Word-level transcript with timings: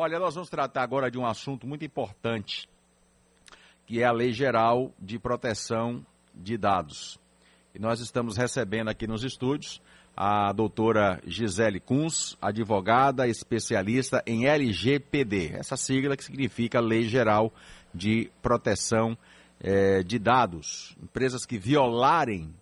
Olha, 0.00 0.20
nós 0.20 0.36
vamos 0.36 0.48
tratar 0.48 0.84
agora 0.84 1.10
de 1.10 1.18
um 1.18 1.26
assunto 1.26 1.66
muito 1.66 1.84
importante, 1.84 2.68
que 3.84 4.00
é 4.00 4.04
a 4.04 4.12
Lei 4.12 4.30
Geral 4.30 4.94
de 4.96 5.18
Proteção 5.18 6.06
de 6.32 6.56
Dados. 6.56 7.18
E 7.74 7.80
nós 7.80 7.98
estamos 7.98 8.36
recebendo 8.36 8.90
aqui 8.90 9.08
nos 9.08 9.24
estúdios 9.24 9.82
a 10.16 10.52
doutora 10.52 11.20
Gisele 11.26 11.80
Kunz, 11.80 12.38
advogada 12.40 13.26
especialista 13.26 14.22
em 14.24 14.46
LGPD, 14.46 15.54
essa 15.54 15.76
sigla 15.76 16.16
que 16.16 16.22
significa 16.22 16.78
Lei 16.78 17.02
Geral 17.02 17.52
de 17.92 18.30
Proteção 18.40 19.18
eh, 19.60 20.04
de 20.04 20.20
Dados. 20.20 20.96
Empresas 21.02 21.44
que 21.44 21.58
violarem 21.58 22.54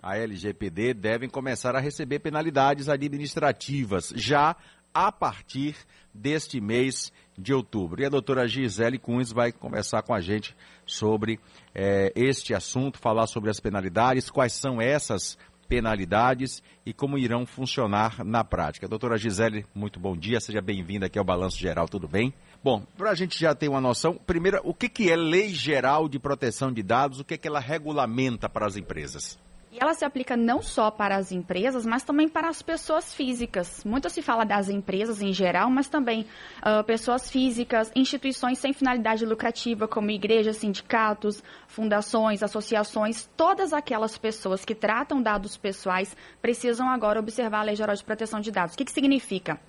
a 0.00 0.16
LGPD 0.18 0.94
devem 0.94 1.28
começar 1.28 1.74
a 1.74 1.80
receber 1.80 2.20
penalidades 2.20 2.88
administrativas 2.88 4.12
já 4.14 4.54
a 4.96 5.12
partir 5.12 5.76
deste 6.14 6.58
mês 6.58 7.12
de 7.36 7.52
outubro. 7.52 8.00
E 8.00 8.06
a 8.06 8.08
doutora 8.08 8.48
Gisele 8.48 8.98
Kunz 8.98 9.30
vai 9.30 9.52
conversar 9.52 10.00
com 10.00 10.14
a 10.14 10.22
gente 10.22 10.56
sobre 10.86 11.38
eh, 11.74 12.10
este 12.16 12.54
assunto, 12.54 12.98
falar 12.98 13.26
sobre 13.26 13.50
as 13.50 13.60
penalidades, 13.60 14.30
quais 14.30 14.54
são 14.54 14.80
essas 14.80 15.36
penalidades 15.68 16.62
e 16.86 16.94
como 16.94 17.18
irão 17.18 17.44
funcionar 17.44 18.24
na 18.24 18.42
prática. 18.42 18.88
Doutora 18.88 19.18
Gisele, 19.18 19.66
muito 19.74 20.00
bom 20.00 20.16
dia, 20.16 20.40
seja 20.40 20.62
bem-vinda 20.62 21.06
aqui 21.06 21.18
ao 21.18 21.24
Balanço 21.24 21.58
Geral, 21.58 21.86
tudo 21.86 22.08
bem? 22.08 22.32
Bom, 22.64 22.82
para 22.96 23.10
a 23.10 23.14
gente 23.14 23.38
já 23.38 23.54
ter 23.54 23.68
uma 23.68 23.82
noção, 23.82 24.14
primeiro, 24.14 24.62
o 24.64 24.72
que, 24.72 24.88
que 24.88 25.10
é 25.10 25.16
Lei 25.16 25.50
Geral 25.50 26.08
de 26.08 26.18
Proteção 26.18 26.72
de 26.72 26.82
Dados, 26.82 27.20
o 27.20 27.24
que, 27.24 27.36
que 27.36 27.46
ela 27.46 27.60
regulamenta 27.60 28.48
para 28.48 28.66
as 28.66 28.78
empresas? 28.78 29.38
E 29.76 29.78
ela 29.78 29.92
se 29.92 30.06
aplica 30.06 30.38
não 30.38 30.62
só 30.62 30.90
para 30.90 31.16
as 31.16 31.30
empresas, 31.30 31.84
mas 31.84 32.02
também 32.02 32.30
para 32.30 32.48
as 32.48 32.62
pessoas 32.62 33.12
físicas. 33.12 33.84
Muito 33.84 34.08
se 34.08 34.22
fala 34.22 34.42
das 34.42 34.70
empresas 34.70 35.20
em 35.20 35.34
geral, 35.34 35.68
mas 35.68 35.86
também 35.86 36.26
uh, 36.62 36.82
pessoas 36.84 37.30
físicas, 37.30 37.92
instituições 37.94 38.58
sem 38.58 38.72
finalidade 38.72 39.26
lucrativa, 39.26 39.86
como 39.86 40.10
igrejas, 40.10 40.56
sindicatos, 40.56 41.44
fundações, 41.68 42.42
associações. 42.42 43.28
Todas 43.36 43.74
aquelas 43.74 44.16
pessoas 44.16 44.64
que 44.64 44.74
tratam 44.74 45.20
dados 45.20 45.58
pessoais 45.58 46.16
precisam 46.40 46.88
agora 46.88 47.20
observar 47.20 47.60
a 47.60 47.64
Lei 47.64 47.76
Geral 47.76 47.94
de 47.94 48.02
Proteção 48.02 48.40
de 48.40 48.50
Dados. 48.50 48.74
O 48.74 48.78
que, 48.78 48.84
que 48.86 48.92
significa? 48.92 49.60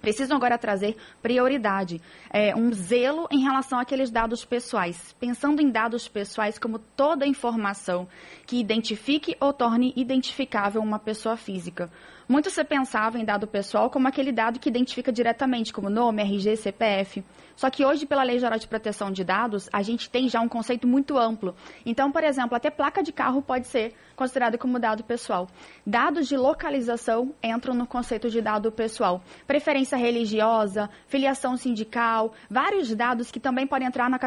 Precisam 0.00 0.36
agora 0.36 0.58
trazer 0.58 0.96
prioridade, 1.22 2.00
é, 2.30 2.54
um 2.54 2.72
zelo 2.72 3.26
em 3.30 3.40
relação 3.40 3.78
àqueles 3.78 4.10
dados 4.10 4.44
pessoais, 4.44 5.14
pensando 5.18 5.60
em 5.60 5.70
dados 5.70 6.08
pessoais 6.08 6.58
como 6.58 6.78
toda 6.78 7.26
informação 7.26 8.06
que 8.46 8.58
identifique 8.58 9.36
ou 9.40 9.52
torne 9.52 9.92
identificável 9.96 10.82
uma 10.82 10.98
pessoa 10.98 11.36
física. 11.36 11.90
Muito 12.26 12.50
se 12.50 12.64
pensava 12.64 13.18
em 13.18 13.24
dado 13.24 13.46
pessoal 13.46 13.90
como 13.90 14.08
aquele 14.08 14.32
dado 14.32 14.58
que 14.58 14.68
identifica 14.68 15.12
diretamente, 15.12 15.72
como 15.72 15.90
nome, 15.90 16.22
RG, 16.22 16.56
CPF. 16.56 17.22
Só 17.54 17.70
que 17.70 17.84
hoje, 17.84 18.06
pela 18.06 18.22
Lei 18.22 18.38
Geral 18.38 18.58
de 18.58 18.66
Proteção 18.66 19.12
de 19.12 19.22
Dados, 19.22 19.68
a 19.72 19.82
gente 19.82 20.10
tem 20.10 20.28
já 20.28 20.40
um 20.40 20.48
conceito 20.48 20.86
muito 20.86 21.16
amplo. 21.16 21.54
Então, 21.86 22.10
por 22.10 22.24
exemplo, 22.24 22.56
até 22.56 22.70
placa 22.70 23.02
de 23.02 23.12
carro 23.12 23.42
pode 23.42 23.66
ser 23.66 23.92
considerada 24.16 24.58
como 24.58 24.78
dado 24.78 25.04
pessoal. 25.04 25.48
Dados 25.86 26.26
de 26.26 26.36
localização 26.36 27.32
entram 27.42 27.74
no 27.74 27.86
conceito 27.86 28.28
de 28.28 28.40
dado 28.40 28.72
pessoal. 28.72 29.22
Preferência 29.46 29.96
religiosa, 29.96 30.90
filiação 31.06 31.56
sindical, 31.56 32.32
vários 32.50 32.92
dados 32.94 33.30
que 33.30 33.38
também 33.38 33.66
podem 33.66 33.86
entrar 33.86 34.10
na, 34.10 34.18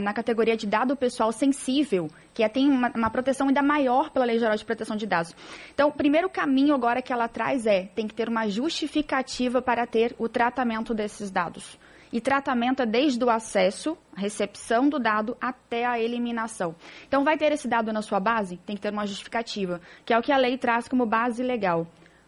na 0.00 0.12
categoria 0.12 0.56
de 0.56 0.66
dado 0.66 0.96
pessoal 0.96 1.32
sensível, 1.32 2.08
que 2.36 2.42
é, 2.42 2.50
tem 2.50 2.68
uma, 2.68 2.92
uma 2.94 3.08
proteção 3.08 3.48
ainda 3.48 3.62
maior 3.62 4.10
pela 4.10 4.26
Lei 4.26 4.38
Geral 4.38 4.54
de 4.54 4.62
Proteção 4.62 4.94
de 4.94 5.06
Dados. 5.06 5.34
Então, 5.72 5.88
o 5.88 5.92
primeiro 5.92 6.28
caminho 6.28 6.74
agora 6.74 7.00
que 7.00 7.10
ela 7.10 7.26
traz 7.28 7.64
é, 7.64 7.84
tem 7.94 8.06
que 8.06 8.12
ter 8.12 8.28
uma 8.28 8.46
justificativa 8.46 9.62
para 9.62 9.86
ter 9.86 10.14
o 10.18 10.28
tratamento 10.28 10.92
desses 10.92 11.30
dados. 11.30 11.78
E 12.12 12.20
tratamento 12.20 12.82
é 12.82 12.86
desde 12.86 13.24
o 13.24 13.30
acesso, 13.30 13.96
recepção 14.14 14.86
do 14.86 14.98
dado 14.98 15.34
até 15.40 15.86
a 15.86 15.98
eliminação. 15.98 16.74
Então, 17.08 17.24
vai 17.24 17.38
ter 17.38 17.52
esse 17.52 17.66
dado 17.66 17.90
na 17.90 18.02
sua 18.02 18.20
base? 18.20 18.58
Tem 18.66 18.76
que 18.76 18.82
ter 18.82 18.92
uma 18.92 19.06
justificativa, 19.06 19.80
que 20.04 20.12
é 20.12 20.18
o 20.18 20.22
que 20.22 20.30
a 20.30 20.36
lei 20.36 20.58
traz 20.58 20.86
como 20.86 21.06
base 21.06 21.42
legal. 21.42 21.86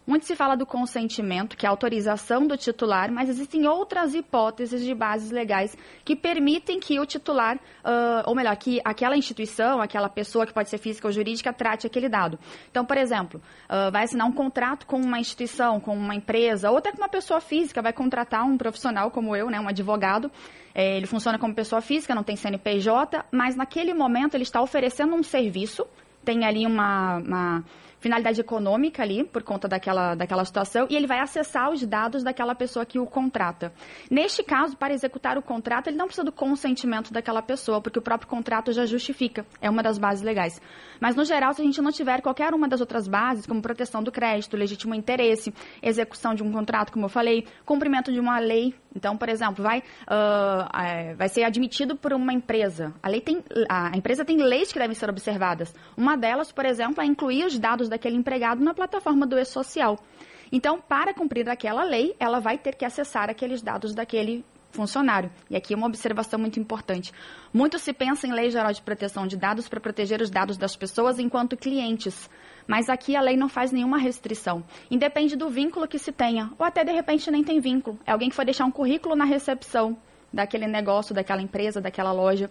Muito 0.08 0.24
se 0.24 0.34
fala 0.34 0.56
do 0.56 0.64
consentimento, 0.64 1.54
que 1.54 1.66
é 1.66 1.68
a 1.68 1.70
autorização 1.70 2.46
do 2.46 2.56
titular, 2.56 3.12
mas 3.12 3.28
existem 3.28 3.66
outras 3.66 4.14
hipóteses 4.14 4.82
de 4.82 4.94
bases 4.94 5.30
legais 5.30 5.76
que 6.02 6.16
permitem 6.16 6.80
que 6.80 6.98
o 6.98 7.04
titular, 7.04 7.56
uh, 7.56 8.24
ou 8.24 8.34
melhor, 8.34 8.56
que 8.56 8.80
aquela 8.82 9.18
instituição, 9.18 9.82
aquela 9.82 10.08
pessoa 10.08 10.46
que 10.46 10.54
pode 10.54 10.70
ser 10.70 10.78
física 10.78 11.06
ou 11.06 11.12
jurídica, 11.12 11.52
trate 11.52 11.86
aquele 11.86 12.08
dado. 12.08 12.38
Então, 12.70 12.86
por 12.86 12.96
exemplo, 12.96 13.38
uh, 13.68 13.92
vai 13.92 14.04
assinar 14.04 14.26
um 14.26 14.32
contrato 14.32 14.86
com 14.86 14.96
uma 14.96 15.20
instituição, 15.20 15.78
com 15.78 15.94
uma 15.94 16.14
empresa, 16.14 16.70
ou 16.70 16.78
até 16.78 16.90
com 16.90 16.96
uma 16.96 17.10
pessoa 17.10 17.38
física, 17.38 17.82
vai 17.82 17.92
contratar 17.92 18.46
um 18.46 18.56
profissional 18.56 19.10
como 19.10 19.36
eu, 19.36 19.50
né, 19.50 19.60
um 19.60 19.68
advogado. 19.68 20.32
É, 20.74 20.96
ele 20.96 21.06
funciona 21.06 21.38
como 21.38 21.54
pessoa 21.54 21.82
física, 21.82 22.14
não 22.14 22.22
tem 22.22 22.34
CNPJ, 22.34 23.26
mas 23.30 23.56
naquele 23.56 23.92
momento 23.92 24.36
ele 24.36 24.44
está 24.44 24.62
oferecendo 24.62 25.14
um 25.14 25.22
serviço, 25.22 25.86
tem 26.24 26.46
ali 26.46 26.64
uma, 26.64 27.18
uma 27.18 27.64
finalidade 28.00 28.40
econômica 28.40 29.02
ali, 29.02 29.24
por 29.24 29.42
conta 29.42 29.68
daquela, 29.68 30.14
daquela 30.14 30.44
situação, 30.44 30.86
e 30.88 30.96
ele 30.96 31.06
vai 31.06 31.20
acessar 31.20 31.70
os 31.70 31.84
dados 31.84 32.22
daquela 32.22 32.54
pessoa 32.54 32.86
que 32.86 32.98
o 32.98 33.06
contrata. 33.06 33.72
Neste 34.10 34.42
caso, 34.42 34.76
para 34.76 34.94
executar 34.94 35.36
o 35.36 35.42
contrato, 35.42 35.88
ele 35.88 35.96
não 35.96 36.06
precisa 36.06 36.24
do 36.24 36.32
consentimento 36.32 37.12
daquela 37.12 37.42
pessoa, 37.42 37.80
porque 37.80 37.98
o 37.98 38.02
próprio 38.02 38.28
contrato 38.28 38.72
já 38.72 38.86
justifica, 38.86 39.44
é 39.60 39.68
uma 39.68 39.82
das 39.82 39.98
bases 39.98 40.22
legais. 40.22 40.60
Mas, 41.00 41.14
no 41.14 41.24
geral, 41.24 41.52
se 41.52 41.62
a 41.62 41.64
gente 41.64 41.80
não 41.80 41.92
tiver 41.92 42.20
qualquer 42.20 42.54
uma 42.54 42.68
das 42.68 42.80
outras 42.80 43.06
bases, 43.06 43.46
como 43.46 43.62
proteção 43.62 44.02
do 44.02 44.10
crédito, 44.10 44.56
legítimo 44.56 44.94
interesse, 44.94 45.52
execução 45.82 46.34
de 46.34 46.42
um 46.42 46.52
contrato, 46.52 46.92
como 46.92 47.06
eu 47.06 47.10
falei, 47.10 47.46
cumprimento 47.64 48.12
de 48.12 48.20
uma 48.20 48.38
lei, 48.38 48.74
então, 48.94 49.16
por 49.16 49.28
exemplo, 49.28 49.62
vai, 49.62 49.78
uh, 49.78 51.16
vai 51.16 51.28
ser 51.28 51.44
admitido 51.44 51.96
por 51.96 52.12
uma 52.12 52.32
empresa. 52.32 52.92
A, 53.02 53.08
lei 53.08 53.20
tem, 53.20 53.42
a 53.68 53.96
empresa 53.96 54.24
tem 54.24 54.38
leis 54.38 54.72
que 54.72 54.78
devem 54.78 54.94
ser 54.94 55.08
observadas. 55.08 55.74
Uma 55.96 56.16
delas, 56.16 56.50
por 56.50 56.64
exemplo, 56.64 57.02
é 57.02 57.06
incluir 57.06 57.44
os 57.44 57.58
dados 57.58 57.87
daquele 57.88 58.16
empregado 58.16 58.62
na 58.62 58.74
plataforma 58.74 59.26
do 59.26 59.38
e-social. 59.38 59.98
Então, 60.50 60.80
para 60.80 61.12
cumprir 61.12 61.48
aquela 61.48 61.84
lei, 61.84 62.14
ela 62.18 62.40
vai 62.40 62.56
ter 62.56 62.74
que 62.74 62.84
acessar 62.84 63.28
aqueles 63.28 63.60
dados 63.62 63.94
daquele 63.94 64.44
funcionário. 64.70 65.30
E 65.50 65.56
aqui 65.56 65.74
uma 65.74 65.86
observação 65.86 66.38
muito 66.38 66.60
importante. 66.60 67.12
Muito 67.52 67.78
se 67.78 67.92
pensa 67.92 68.26
em 68.26 68.32
lei 68.32 68.50
geral 68.50 68.72
de 68.72 68.82
proteção 68.82 69.26
de 69.26 69.36
dados 69.36 69.68
para 69.68 69.80
proteger 69.80 70.20
os 70.20 70.30
dados 70.30 70.56
das 70.56 70.76
pessoas 70.76 71.18
enquanto 71.18 71.56
clientes. 71.56 72.28
Mas 72.66 72.88
aqui 72.88 73.16
a 73.16 73.20
lei 73.20 73.36
não 73.36 73.48
faz 73.48 73.72
nenhuma 73.72 73.98
restrição. 73.98 74.62
Independe 74.90 75.36
do 75.36 75.48
vínculo 75.48 75.88
que 75.88 75.98
se 75.98 76.12
tenha, 76.12 76.50
ou 76.58 76.64
até 76.64 76.84
de 76.84 76.92
repente 76.92 77.30
nem 77.30 77.42
tem 77.42 77.60
vínculo. 77.60 77.98
É 78.06 78.12
alguém 78.12 78.28
que 78.28 78.36
foi 78.36 78.44
deixar 78.44 78.66
um 78.66 78.70
currículo 78.70 79.16
na 79.16 79.24
recepção 79.24 79.96
daquele 80.32 80.66
negócio, 80.66 81.14
daquela 81.14 81.40
empresa, 81.40 81.80
daquela 81.80 82.12
loja. 82.12 82.50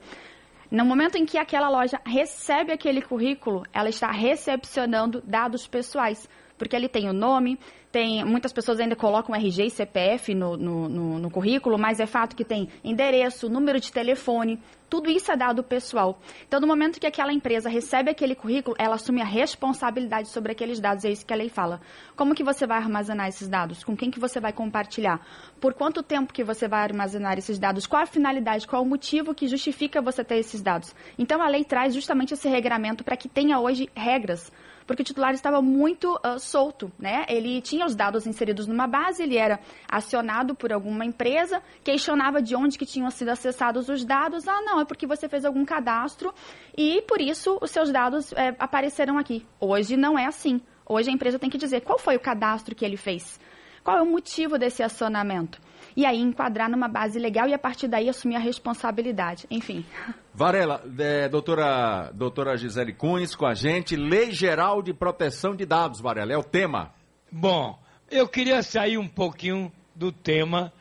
No 0.70 0.86
momento 0.86 1.16
em 1.16 1.26
que 1.26 1.38
aquela 1.38 1.70
loja 1.70 2.02
recebe 2.06 2.74
aquele 2.74 3.02
currículo, 3.02 3.64
ela 3.72 3.88
está 3.88 4.12
recepcionando 4.12 5.22
dados 5.26 5.66
pessoais, 5.66 6.28
porque 6.58 6.76
ele 6.76 6.90
tem 6.90 7.10
o 7.10 7.14
nome, 7.14 7.60
tem 7.92 8.24
muitas 8.26 8.52
pessoas 8.52 8.80
ainda 8.80 8.96
colocam 8.96 9.36
RG 9.36 9.66
e 9.66 9.70
CPF 9.70 10.36
no, 10.36 10.58
no, 10.58 10.90
no, 10.90 11.20
no, 11.20 11.32
currículo, 11.32 11.78
mas 11.78 12.00
é 12.00 12.06
fato 12.06 12.36
que 12.36 12.44
tem 12.44 12.70
endereço, 12.84 13.50
número 13.50 13.80
de 13.80 13.92
telefone, 13.92 14.60
tudo 14.90 15.10
isso 15.10 15.32
é 15.32 15.36
dado 15.36 15.64
pessoal. 15.64 16.20
Então, 16.48 16.60
no 16.60 16.68
momento 16.68 17.00
que 17.00 17.08
aquela 17.08 17.34
empresa 17.34 17.70
recebe 17.70 18.10
aquele 18.10 18.36
currículo, 18.36 18.76
ela 18.80 18.96
assume 18.96 19.22
a 19.22 19.26
responsabilidade 19.26 20.30
sobre 20.30 20.52
aqueles 20.52 20.80
dados, 20.80 21.04
é 21.06 21.12
isso 21.12 21.26
que 21.26 21.34
a 21.34 21.36
lei 21.36 21.50
fala. 21.50 21.82
Como 22.16 22.36
que 22.36 22.44
você 22.44 22.66
vai 22.66 22.78
armazenar 22.78 23.28
esses 23.28 23.48
dados? 23.48 23.84
Com 23.84 23.98
quem 23.98 24.12
que 24.12 24.20
você 24.20 24.40
vai 24.40 24.54
compartilhar? 24.54 25.20
Por 25.60 25.74
quanto 25.74 26.04
tempo 26.04 26.34
que 26.34 26.44
você 26.44 26.68
vai 26.68 26.82
armazenar 26.82 27.38
esses 27.38 27.60
dados? 27.60 27.86
Qual 27.86 28.02
a 28.02 28.06
finalidade? 28.06 28.68
Qual 28.68 28.82
o 28.82 28.86
motivo 28.86 29.34
que 29.34 29.48
justifica 29.48 30.02
você 30.02 30.24
ter 30.24 30.38
esses 30.38 30.62
dados? 30.62 30.94
Então, 31.18 31.42
a 31.42 31.50
lei 31.50 31.66
traz 31.66 31.94
justamente 31.94 32.34
esse 32.34 32.48
regramento 32.48 33.04
para 33.04 33.18
que 33.18 33.28
tenha 33.28 33.60
hoje 33.60 33.90
regras 33.96 34.52
porque 34.88 35.02
o 35.02 35.06
titular 35.06 35.34
estava 35.34 35.62
muito 35.62 36.16
uh, 36.16 36.40
solto, 36.40 36.92
né? 36.98 37.26
Ele 37.28 37.62
tinha 37.62 37.86
os 37.86 37.94
dados 37.94 38.26
inseridos 38.26 38.66
numa 38.66 38.88
base, 38.88 39.22
ele 39.22 39.38
era 39.38 39.60
acionado 39.88 40.56
por 40.56 40.72
alguma 40.72 41.06
empresa, 41.06 41.62
questionava 41.84 42.42
de 42.42 42.56
onde 42.56 42.78
que 42.78 42.86
tinham 42.86 43.12
sido 43.12 43.30
acessados 43.30 43.90
os 43.90 44.06
dados. 44.06 44.48
Ah, 44.48 44.62
não, 44.62 44.80
é 44.80 44.86
porque 44.86 45.06
você 45.06 45.28
fez 45.28 45.44
algum 45.44 45.66
cadastro 45.66 46.34
e 46.76 47.02
por 47.02 47.22
isso 47.22 47.60
os 47.62 47.70
seus 47.70 47.92
dados 47.92 48.32
é, 48.34 48.56
apareceram 48.58 49.18
aqui. 49.18 49.46
Hoje 49.60 49.98
não 49.98 50.18
é 50.18 50.26
assim. 50.26 50.62
Hoje 50.86 51.10
a 51.10 51.14
empresa 51.14 51.38
tem 51.38 51.50
que 51.50 51.58
dizer 51.58 51.82
qual 51.82 52.00
foi 52.00 52.16
o 52.16 52.20
cadastro 52.20 52.74
que 52.74 52.86
ele 52.86 52.98
fez. 52.98 53.40
Qual 53.84 53.98
é 53.98 54.02
o 54.02 54.06
motivo 54.06 54.58
desse 54.58 54.82
acionamento? 54.82 55.60
e 55.98 56.06
aí 56.06 56.22
enquadrar 56.22 56.70
numa 56.70 56.88
base 56.88 57.18
legal 57.18 57.48
e 57.48 57.56
a 57.56 57.60
partir 57.60 57.88
daí 57.88 58.08
assumir 58.08 58.36
a 58.36 58.40
responsabilidade. 58.40 59.48
Enfim. 59.50 59.84
Varela, 60.38 60.84
é, 61.00 61.28
doutora, 61.28 62.12
doutora 62.14 62.56
Gisele 62.56 62.94
Cunhes 62.94 63.34
com 63.34 63.48
a 63.48 63.56
gente, 63.56 63.96
Lei 63.96 64.32
Geral 64.32 64.84
de 64.84 64.94
Proteção 64.94 65.56
de 65.56 65.66
Dados, 65.66 66.00
Varela, 66.00 66.32
é 66.32 66.38
o 66.38 66.44
tema. 66.44 66.94
Bom, 67.32 67.76
eu 68.08 68.28
queria 68.28 68.62
sair 68.62 69.00
um 69.00 69.08
pouquinho 69.08 69.72
do 69.96 70.12
tema 70.12 70.72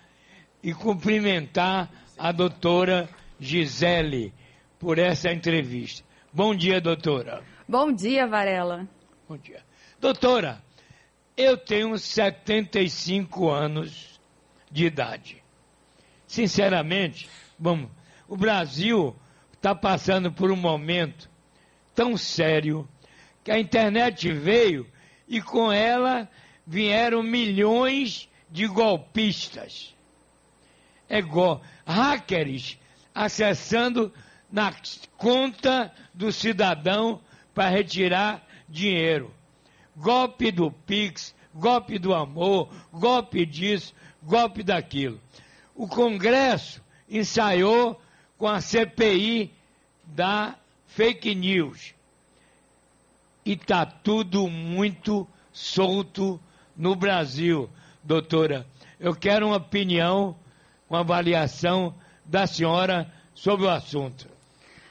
e 0.62 0.74
cumprimentar 0.74 1.90
a 2.18 2.32
doutora 2.32 3.08
Gisele 3.40 4.34
por 4.78 4.98
essa 4.98 5.32
entrevista. 5.32 6.04
Bom 6.30 6.54
dia, 6.54 6.78
doutora. 6.78 7.42
Bom 7.66 7.90
dia, 7.90 8.26
Varela. 8.26 8.86
Bom 9.26 9.38
dia. 9.38 9.62
Doutora, 9.98 10.62
eu 11.34 11.56
tenho 11.56 11.96
75 11.96 13.48
anos 13.48 14.20
de 14.70 14.84
idade. 14.84 15.42
sinceramente, 16.26 17.26
vamos, 17.58 17.88
o 18.28 18.36
Brasil 18.36 19.16
está 19.66 19.74
passando 19.74 20.30
por 20.30 20.52
um 20.52 20.56
momento 20.56 21.28
tão 21.92 22.16
sério 22.16 22.88
que 23.42 23.50
a 23.50 23.58
internet 23.58 24.32
veio 24.32 24.86
e 25.26 25.42
com 25.42 25.72
ela 25.72 26.30
vieram 26.64 27.20
milhões 27.20 28.28
de 28.48 28.68
golpistas. 28.68 29.92
É 31.08 31.20
go 31.20 31.60
hackers 31.84 32.78
acessando 33.12 34.12
na 34.52 34.72
conta 35.16 35.92
do 36.14 36.30
cidadão 36.30 37.20
para 37.52 37.68
retirar 37.68 38.46
dinheiro. 38.68 39.34
Golpe 39.96 40.52
do 40.52 40.70
Pix, 40.70 41.34
golpe 41.52 41.98
do 41.98 42.14
amor, 42.14 42.68
golpe 42.92 43.44
disso, 43.44 43.92
golpe 44.22 44.62
daquilo. 44.62 45.20
O 45.74 45.88
Congresso 45.88 46.80
ensaiou 47.08 48.00
com 48.38 48.46
a 48.46 48.60
CPI 48.60 49.55
da 50.06 50.54
fake 50.86 51.34
news. 51.34 51.94
E 53.44 53.52
está 53.52 53.84
tudo 53.84 54.48
muito 54.48 55.26
solto 55.52 56.40
no 56.76 56.94
Brasil, 56.94 57.68
doutora. 58.02 58.66
Eu 58.98 59.14
quero 59.14 59.46
uma 59.46 59.56
opinião, 59.56 60.36
uma 60.88 61.00
avaliação 61.00 61.94
da 62.24 62.46
senhora 62.46 63.12
sobre 63.34 63.66
o 63.66 63.70
assunto. 63.70 64.28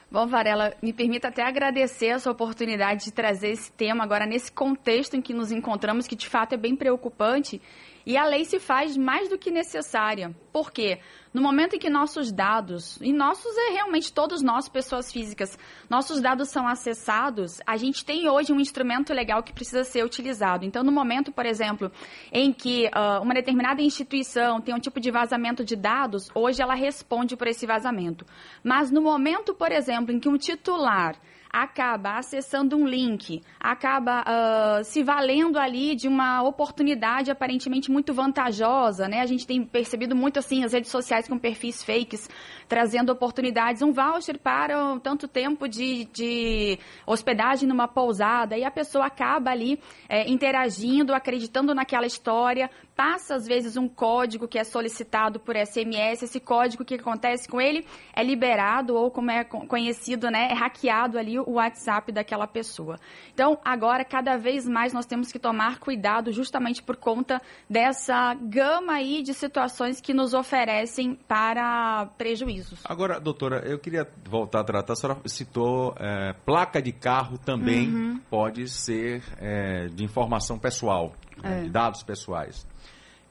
Bom, 0.10 0.28
Varela, 0.28 0.74
me 0.82 0.94
permita 0.94 1.28
até 1.28 1.44
agradecer 1.44 2.08
essa 2.08 2.32
oportunidade 2.32 3.06
de 3.06 3.12
trazer 3.12 3.50
esse 3.50 3.72
tema 3.72 4.04
agora 4.04 4.26
nesse 4.26 4.52
contexto 4.52 5.16
em 5.16 5.22
que 5.22 5.34
nos 5.34 5.52
encontramos, 5.52 6.08
que 6.08 6.16
de 6.16 6.28
fato 6.28 6.54
é 6.54 6.58
bem 6.58 6.76
preocupante 6.76 7.62
e 8.06 8.18
a 8.18 8.26
lei 8.26 8.46
se 8.46 8.60
faz 8.60 8.96
mais 8.96 9.30
do 9.30 9.38
que 9.38 9.50
necessária. 9.50 10.36
Por 10.54 10.72
quê? 10.72 11.00
No 11.34 11.42
momento 11.42 11.76
em 11.76 11.80
que 11.80 11.90
nossos 11.90 12.32
dados, 12.32 12.98
e 13.02 13.12
nossos 13.12 13.58
é 13.58 13.72
realmente 13.72 14.14
todos 14.14 14.42
nós, 14.42 14.70
pessoas 14.70 15.12
físicas, 15.12 15.58
nossos 15.90 16.22
dados 16.22 16.50
são 16.50 16.66
acessados, 16.66 17.60
a 17.68 17.76
gente 17.76 18.06
tem 18.06 18.30
hoje 18.30 18.54
um 18.54 18.60
instrumento 18.60 19.14
legal 19.14 19.44
que 19.44 19.52
precisa 19.52 19.84
ser 19.84 20.06
utilizado. 20.06 20.64
Então, 20.64 20.82
no 20.82 20.94
momento, 20.94 21.34
por 21.34 21.46
exemplo, 21.46 21.92
em 22.32 22.54
que 22.54 22.88
uh, 22.88 23.22
uma 23.22 23.34
determinada 23.34 23.82
instituição 23.82 24.62
tem 24.62 24.74
um 24.74 24.80
tipo 24.80 25.00
de 25.00 25.12
vazamento 25.12 25.66
de 25.66 25.76
dados, 25.76 26.30
hoje 26.34 26.62
ela 26.62 26.76
responde 26.76 27.36
por 27.36 27.48
esse 27.48 27.66
vazamento. 27.66 28.26
Mas 28.64 28.90
no 28.90 29.02
momento, 29.02 29.54
por 29.54 29.72
exemplo, 29.72 30.14
em 30.14 30.20
que 30.20 30.30
um 30.30 30.38
titular 30.38 31.16
acaba 31.56 32.18
acessando 32.18 32.76
um 32.76 32.86
link, 32.86 33.42
acaba 33.58 34.24
uh, 34.24 34.84
se 34.84 35.02
valendo 35.02 35.58
ali 35.58 35.96
de 35.96 36.06
uma 36.06 36.44
oportunidade 36.44 37.32
aparentemente 37.32 37.90
muito 37.90 38.14
vantajosa, 38.14 39.08
né? 39.08 39.22
A 39.22 39.26
gente 39.26 39.48
tem 39.48 39.64
percebido 39.64 40.14
muito 40.14 40.38
assim 40.38 40.66
as 40.66 40.74
redes 40.74 40.92
sociais 40.92 41.30
com 41.30 41.40
perfis 41.40 41.82
fakes 41.82 42.30
trazendo 42.68 43.12
oportunidades, 43.12 43.82
um 43.82 43.94
voucher 43.94 44.38
para 44.38 44.94
um 44.94 45.00
tanto 45.00 45.30
tempo 45.30 45.68
de, 45.68 46.06
de 46.06 46.80
hospedagem 47.06 47.70
numa 47.70 47.88
pousada, 47.88 48.58
e 48.58 48.64
a 48.66 48.72
pessoa 48.72 49.06
acaba 49.06 49.52
ali 49.52 49.80
é, 50.10 50.30
interagindo, 50.30 51.14
acreditando 51.14 51.74
naquela 51.74 52.06
história, 52.06 52.70
passa 52.96 53.36
às 53.36 53.46
vezes 53.46 53.78
um 53.78 53.88
código 53.88 54.48
que 54.48 54.58
é 54.58 54.64
solicitado 54.64 55.40
por 55.40 55.56
SMS, 55.56 56.24
esse 56.24 56.40
código 56.40 56.84
que 56.84 56.96
acontece 56.96 57.48
com 57.48 57.62
ele? 57.62 57.86
É 58.14 58.24
liberado 58.24 58.96
ou 58.96 59.12
como 59.12 59.32
é 59.32 59.44
conhecido, 59.44 60.30
né, 60.30 60.50
é 60.52 60.54
hackeado 60.54 61.18
ali 61.18 61.45
o 61.46 61.54
WhatsApp 61.54 62.12
daquela 62.12 62.48
pessoa. 62.48 62.98
Então, 63.34 63.58
agora 63.64 64.04
cada 64.04 64.38
vez 64.38 64.68
mais 64.68 64.94
nós 64.94 65.06
temos 65.06 65.32
que 65.32 65.40
tomar 65.40 65.80
cuidado 65.80 66.32
justamente 66.32 66.82
por 66.82 66.96
conta 66.96 67.42
dessa 67.70 68.34
gama 68.34 68.94
aí 68.94 69.22
de 69.22 69.34
situações 69.34 70.02
que 70.02 70.14
nos 70.14 70.34
oferecem 70.34 71.16
para 71.28 72.08
prejuízo 72.18 72.36
prejuízos. 72.46 72.80
Agora, 72.86 73.20
doutora, 73.20 73.60
eu 73.66 73.80
queria 73.80 74.08
voltar 74.28 74.62
a 74.62 74.64
tratar, 74.64 74.94
a 74.94 74.96
senhora 74.96 75.20
citou 75.26 75.96
é, 75.98 76.34
placa 76.46 76.82
de 76.82 76.92
carro 76.92 77.38
também 77.38 77.90
uhum. 77.90 78.20
pode 78.30 78.68
ser 78.68 79.24
é, 79.38 79.88
de 79.88 80.04
informação 80.04 80.58
pessoal, 80.58 81.14
né, 81.42 81.60
é. 81.60 81.64
de 81.64 81.70
dados 81.70 82.04
pessoais. 82.04 82.66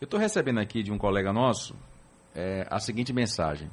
Eu 0.00 0.06
estou 0.06 0.18
recebendo 0.18 0.58
aqui 0.58 0.82
de 0.82 0.92
um 0.92 0.98
colega 0.98 1.32
nosso 1.32 1.74
é, 2.34 2.66
a 2.70 2.78
seguinte 2.78 3.12
mensagem. 3.12 3.70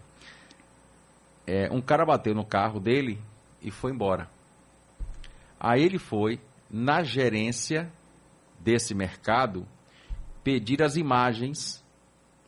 É, 1.47 1.69
um 1.71 1.81
cara 1.81 2.05
bateu 2.05 2.33
no 2.33 2.45
carro 2.45 2.79
dele 2.79 3.19
e 3.61 3.71
foi 3.71 3.91
embora. 3.91 4.29
Aí 5.59 5.83
ele 5.83 5.99
foi 5.99 6.39
na 6.69 7.03
gerência 7.03 7.91
desse 8.59 8.95
mercado 8.95 9.67
pedir 10.43 10.81
as 10.81 10.95
imagens 10.95 11.81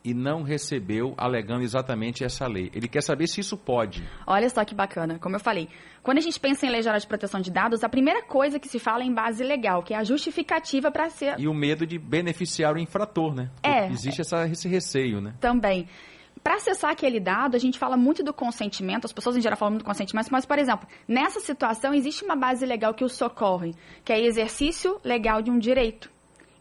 e 0.04 0.12
não 0.12 0.42
recebeu, 0.42 1.14
alegando 1.16 1.62
exatamente 1.62 2.22
essa 2.24 2.46
lei. 2.46 2.70
Ele 2.74 2.86
quer 2.86 3.02
saber 3.02 3.26
se 3.26 3.40
isso 3.40 3.56
pode. 3.56 4.06
Olha 4.26 4.50
só 4.50 4.62
que 4.62 4.74
bacana. 4.74 5.18
Como 5.18 5.34
eu 5.34 5.40
falei, 5.40 5.66
quando 6.02 6.18
a 6.18 6.20
gente 6.20 6.38
pensa 6.38 6.66
em 6.66 6.70
lei 6.70 6.82
geral 6.82 7.00
de 7.00 7.06
proteção 7.06 7.40
de 7.40 7.50
dados, 7.50 7.82
a 7.82 7.88
primeira 7.88 8.22
coisa 8.22 8.60
que 8.60 8.68
se 8.68 8.78
fala 8.78 9.02
é 9.02 9.06
em 9.06 9.14
base 9.14 9.42
legal, 9.42 9.82
que 9.82 9.94
é 9.94 9.96
a 9.96 10.04
justificativa 10.04 10.90
para 10.90 11.08
ser. 11.08 11.40
E 11.40 11.48
o 11.48 11.54
medo 11.54 11.86
de 11.86 11.98
beneficiar 11.98 12.74
o 12.74 12.78
infrator, 12.78 13.34
né? 13.34 13.50
Porque 13.54 13.68
é. 13.68 13.88
Existe 13.90 14.20
essa, 14.20 14.46
esse 14.46 14.68
receio, 14.68 15.22
né? 15.22 15.34
Também. 15.40 15.88
Para 16.44 16.56
acessar 16.56 16.90
aquele 16.90 17.18
dado, 17.18 17.56
a 17.56 17.58
gente 17.58 17.78
fala 17.78 17.96
muito 17.96 18.22
do 18.22 18.34
consentimento, 18.34 19.06
as 19.06 19.12
pessoas 19.14 19.34
em 19.34 19.40
geral 19.40 19.56
falam 19.56 19.72
muito 19.72 19.82
do 19.82 19.86
consentimento, 19.86 20.30
mas, 20.30 20.44
por 20.44 20.58
exemplo, 20.58 20.86
nessa 21.08 21.40
situação 21.40 21.94
existe 21.94 22.22
uma 22.22 22.36
base 22.36 22.66
legal 22.66 22.92
que 22.92 23.02
o 23.02 23.08
socorre, 23.08 23.74
que 24.04 24.12
é 24.12 24.20
exercício 24.20 25.00
legal 25.02 25.40
de 25.40 25.50
um 25.50 25.58
direito. 25.58 26.12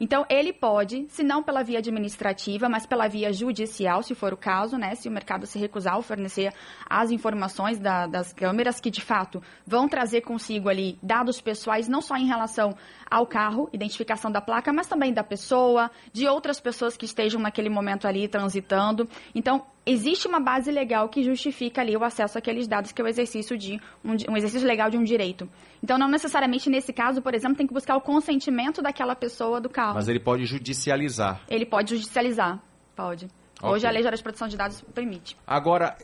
Então, 0.03 0.25
ele 0.29 0.51
pode, 0.51 1.05
se 1.07 1.23
não 1.23 1.41
pela 1.41 1.63
via 1.63 1.79
administrativa, 1.79 2.67
mas 2.67 2.85
pela 2.85 3.07
via 3.07 3.31
judicial, 3.31 4.03
se 4.03 4.13
for 4.13 4.33
o 4.33 4.37
caso, 4.37 4.77
né, 4.77 4.95
se 4.95 5.07
o 5.07 5.11
mercado 5.11 5.45
se 5.45 5.57
recusar 5.57 5.95
a 5.95 6.01
fornecer 6.01 6.51
as 6.85 7.09
informações 7.09 7.79
da, 7.79 8.05
das 8.05 8.33
câmeras, 8.33 8.81
que 8.81 8.91
de 8.91 8.99
fato 8.99 9.41
vão 9.65 9.87
trazer 9.87 10.19
consigo 10.19 10.67
ali 10.67 10.99
dados 11.01 11.39
pessoais, 11.39 11.87
não 11.87 12.01
só 12.01 12.17
em 12.17 12.27
relação 12.27 12.75
ao 13.09 13.25
carro, 13.25 13.69
identificação 13.71 14.29
da 14.29 14.41
placa, 14.41 14.73
mas 14.73 14.87
também 14.87 15.13
da 15.13 15.23
pessoa, 15.23 15.89
de 16.11 16.27
outras 16.27 16.59
pessoas 16.59 16.97
que 16.97 17.05
estejam 17.05 17.39
naquele 17.39 17.69
momento 17.69 18.05
ali 18.05 18.27
transitando. 18.27 19.07
Então, 19.33 19.65
existe 19.85 20.27
uma 20.27 20.39
base 20.39 20.71
legal 20.71 21.09
que 21.09 21.23
justifica 21.23 21.81
ali 21.81 21.95
o 21.95 22.03
acesso 22.03 22.37
àqueles 22.37 22.67
dados, 22.67 22.91
que 22.91 23.01
é 23.01 23.05
o 23.05 23.07
exercício 23.07 23.57
de 23.57 23.79
um, 24.03 24.11
um, 24.31 24.37
exercício 24.37 24.67
legal 24.67 24.89
de 24.89 24.97
um 24.97 25.03
direito. 25.03 25.49
Então, 25.81 25.97
não 25.97 26.07
necessariamente 26.07 26.69
nesse 26.69 26.93
caso, 26.93 27.21
por 27.21 27.33
exemplo, 27.33 27.57
tem 27.57 27.67
que 27.67 27.73
buscar 27.73 27.95
o 27.95 28.01
consentimento 28.01 28.81
daquela 28.81 29.15
pessoa 29.15 29.59
do 29.59 29.69
carro. 29.69 29.95
Mas 29.95 30.07
ele 30.07 30.19
pode 30.19 30.45
judicializar. 30.45 31.41
Ele 31.49 31.65
pode 31.65 31.95
judicializar, 31.95 32.61
pode. 32.95 33.25
Okay. 33.57 33.69
Hoje 33.69 33.87
a 33.87 33.91
Lei 33.91 34.01
Geral 34.01 34.17
de 34.17 34.23
Proteção 34.23 34.47
de 34.47 34.57
Dados 34.57 34.81
permite. 34.93 35.37
Agora, 35.45 35.97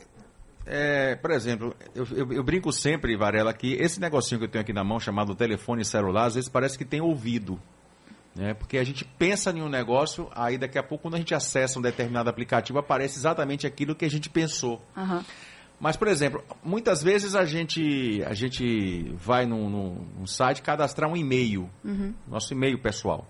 é, 0.66 1.16
por 1.16 1.30
exemplo, 1.30 1.74
eu, 1.94 2.06
eu, 2.12 2.32
eu, 2.32 2.44
brinco 2.44 2.72
sempre, 2.72 3.16
Varela, 3.16 3.52
que 3.52 3.74
esse 3.74 4.00
negocinho 4.00 4.38
que 4.38 4.46
eu 4.46 4.50
tenho 4.50 4.62
aqui 4.62 4.72
na 4.72 4.84
mão, 4.84 5.00
chamado 5.00 5.34
telefone 5.34 5.84
celular, 5.84 6.26
às 6.26 6.34
vezes 6.34 6.48
parece 6.48 6.76
que 6.78 6.84
tem 6.84 7.00
ouvido. 7.00 7.60
Né? 8.34 8.54
Porque 8.54 8.78
a 8.78 8.84
gente 8.84 9.04
pensa 9.04 9.50
em 9.50 9.62
um 9.62 9.68
negócio, 9.68 10.28
aí 10.34 10.56
daqui 10.56 10.78
a 10.78 10.82
pouco, 10.82 11.02
quando 11.02 11.14
a 11.14 11.18
gente 11.18 11.34
acessa 11.34 11.78
um 11.78 11.82
determinado 11.82 12.30
aplicativo, 12.30 12.78
aparece 12.78 13.18
exatamente 13.18 13.66
aquilo 13.66 13.94
que 13.94 14.04
a 14.04 14.10
gente 14.10 14.30
pensou. 14.30 14.80
Uhum. 14.96 15.22
Mas, 15.80 15.96
por 15.96 16.08
exemplo, 16.08 16.44
muitas 16.62 17.02
vezes 17.02 17.34
a 17.34 17.44
gente, 17.44 18.22
a 18.26 18.34
gente 18.34 19.14
vai 19.16 19.46
num, 19.46 19.68
num, 20.18 20.26
site 20.26 20.60
cadastrar 20.60 21.10
um 21.10 21.16
e-mail, 21.16 21.70
uhum. 21.82 22.14
nosso 22.28 22.52
e-mail 22.52 22.78
pessoal. 22.78 23.26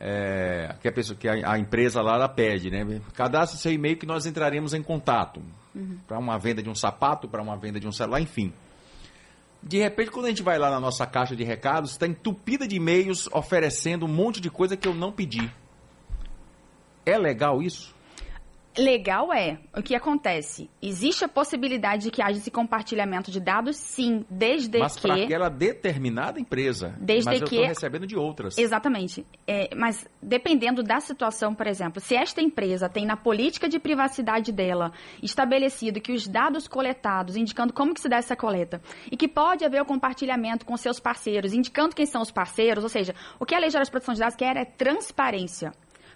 É, 0.00 0.76
que, 0.80 0.86
a, 0.86 0.92
pessoa, 0.92 1.18
que 1.18 1.28
a, 1.28 1.54
a, 1.54 1.58
empresa 1.58 2.00
lá 2.00 2.14
ela 2.14 2.28
pede, 2.28 2.70
né? 2.70 3.00
Cadastre 3.14 3.58
seu 3.58 3.72
e-mail 3.72 3.96
que 3.96 4.06
nós 4.06 4.26
entraremos 4.26 4.72
em 4.72 4.82
contato. 4.82 5.42
Uhum. 5.74 5.98
Para 6.06 6.20
uma 6.20 6.38
venda 6.38 6.62
de 6.62 6.70
um 6.70 6.74
sapato, 6.74 7.28
para 7.28 7.42
uma 7.42 7.56
venda 7.56 7.80
de 7.80 7.88
um 7.88 7.92
celular, 7.92 8.20
enfim. 8.20 8.52
De 9.62 9.78
repente, 9.78 10.10
quando 10.10 10.26
a 10.26 10.28
gente 10.28 10.42
vai 10.42 10.58
lá 10.58 10.70
na 10.70 10.80
nossa 10.80 11.06
caixa 11.06 11.34
de 11.34 11.42
recados, 11.44 11.92
está 11.92 12.06
entupida 12.06 12.66
de 12.66 12.76
e-mails 12.76 13.28
oferecendo 13.32 14.06
um 14.06 14.08
monte 14.08 14.40
de 14.40 14.50
coisa 14.50 14.76
que 14.76 14.86
eu 14.86 14.94
não 14.94 15.10
pedi. 15.10 15.52
É 17.04 17.18
legal 17.18 17.62
isso? 17.62 17.94
Legal 18.76 19.32
é. 19.32 19.58
O 19.76 19.82
que 19.82 19.94
acontece? 19.94 20.70
Existe 20.80 21.24
a 21.24 21.28
possibilidade 21.28 22.04
de 22.04 22.10
que 22.10 22.22
haja 22.22 22.38
esse 22.38 22.50
compartilhamento 22.50 23.30
de 23.30 23.40
dados? 23.40 23.76
Sim, 23.76 24.24
desde 24.30 24.78
mas 24.78 24.96
que... 24.96 25.08
Mas 25.08 25.16
para 25.16 25.24
aquela 25.24 25.48
determinada 25.48 26.38
empresa. 26.38 26.94
Desde 27.00 27.24
mas 27.24 27.38
que... 27.38 27.44
eu 27.44 27.60
estou 27.62 27.66
recebendo 27.66 28.06
de 28.06 28.16
outras. 28.16 28.56
Exatamente. 28.56 29.26
É, 29.46 29.74
mas 29.74 30.06
dependendo 30.22 30.82
da 30.82 31.00
situação, 31.00 31.54
por 31.54 31.66
exemplo, 31.66 32.00
se 32.00 32.14
esta 32.14 32.40
empresa 32.40 32.88
tem 32.88 33.04
na 33.04 33.16
política 33.16 33.68
de 33.68 33.78
privacidade 33.78 34.52
dela 34.52 34.92
estabelecido 35.22 36.00
que 36.00 36.12
os 36.12 36.28
dados 36.28 36.68
coletados, 36.68 37.36
indicando 37.36 37.72
como 37.72 37.94
que 37.94 38.00
se 38.00 38.08
dá 38.08 38.16
essa 38.16 38.36
coleta, 38.36 38.80
e 39.10 39.16
que 39.16 39.26
pode 39.26 39.64
haver 39.64 39.82
o 39.82 39.86
compartilhamento 39.86 40.64
com 40.64 40.76
seus 40.76 41.00
parceiros, 41.00 41.52
indicando 41.52 41.94
quem 41.94 42.06
são 42.06 42.22
os 42.22 42.30
parceiros, 42.30 42.84
ou 42.84 42.90
seja, 42.90 43.14
o 43.38 43.46
que 43.46 43.54
a 43.54 43.58
Lei 43.58 43.70
Geral 43.70 43.84
de 43.84 43.90
Proteção 43.90 44.14
de 44.14 44.20
Dados 44.20 44.36
quer 44.36 44.56
é 44.56 44.64
transparência. 44.64 45.72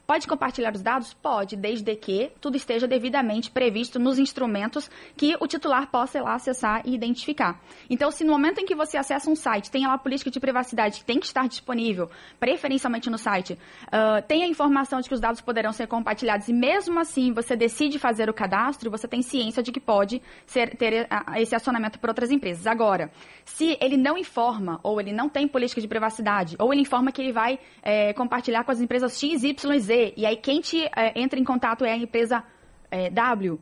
Pode 0.07 0.27
compartilhar 0.27 0.75
os 0.75 0.83
dados? 0.83 1.15
Pode, 1.15 1.57
desde 1.57 1.95
que 1.95 2.33
tudo 2.41 2.57
esteja 2.57 2.89
devidamente 2.89 3.51
previsto 3.51 4.01
nos 4.01 4.19
instrumentos 4.19 4.91
que 5.17 5.37
o 5.41 5.47
titular 5.47 5.91
possa 5.91 6.19
ir 6.19 6.23
lá 6.23 6.35
acessar 6.35 6.83
e 6.85 6.93
identificar. 6.93 7.61
Então, 7.89 8.11
se 8.11 8.25
no 8.25 8.33
momento 8.33 8.59
em 8.59 8.67
que 8.67 8.75
você 8.75 8.97
acessa 8.97 9.31
um 9.31 9.37
site, 9.37 9.71
tem 9.71 9.87
lá 9.87 9.95
a 9.95 9.99
política 9.99 10.31
de 10.31 10.41
privacidade 10.41 10.99
que 10.99 11.05
tem 11.05 11.21
que 11.21 11.27
estar 11.27 11.47
disponível, 11.47 12.11
preferencialmente 12.41 13.09
no 13.09 13.17
site, 13.17 13.53
uh, 13.53 14.21
tem 14.27 14.43
a 14.43 14.49
informação 14.49 15.01
de 15.01 15.09
que 15.09 15.15
os 15.15 15.21
dados 15.21 15.41
poderão 15.41 15.73
ser 15.73 15.87
compartilhados 15.87 16.49
e 16.49 16.53
mesmo 16.53 16.99
assim 16.99 17.33
você 17.33 17.55
decide 17.55 17.99
fazer 17.99 18.29
o 18.29 18.35
cadastro, 18.35 18.91
você 18.91 19.07
tem 19.07 19.23
ciência 19.23 19.63
de 19.63 19.71
que 19.71 19.81
pode 19.81 20.21
ser, 20.47 20.77
ter 20.77 21.09
esse 21.37 21.55
acionamento 21.55 22.01
por 22.01 22.11
outras 22.11 22.31
empresas. 22.31 22.67
Agora, 22.67 23.11
se 23.45 23.79
ele 23.81 23.97
não 23.97 24.19
informa 24.19 24.81
ou 24.83 25.01
ele 25.01 25.13
não 25.13 25.29
tem 25.29 25.47
política 25.47 25.81
de 25.81 25.87
privacidade 25.87 26.57
ou 26.59 26.73
ele 26.73 26.83
informa 26.83 27.13
que 27.13 27.23
ele 27.23 27.33
vai 27.33 27.59
é, 27.83 28.13
compartilhar 28.15 28.65
com 28.65 28.73
as 28.73 28.81
empresas 28.81 29.19
X, 29.19 29.45
Y, 29.45 29.79
Z, 29.79 29.92
e 30.17 30.27
aí 30.27 30.37
quem 30.37 30.61
te 30.61 30.85
é, 30.97 31.21
entra 31.21 31.39
em 31.39 31.45
contato 31.45 31.85
é 31.85 31.93
a 31.93 31.97
empresa 31.97 32.43
é, 32.91 33.11
W. 33.11 33.59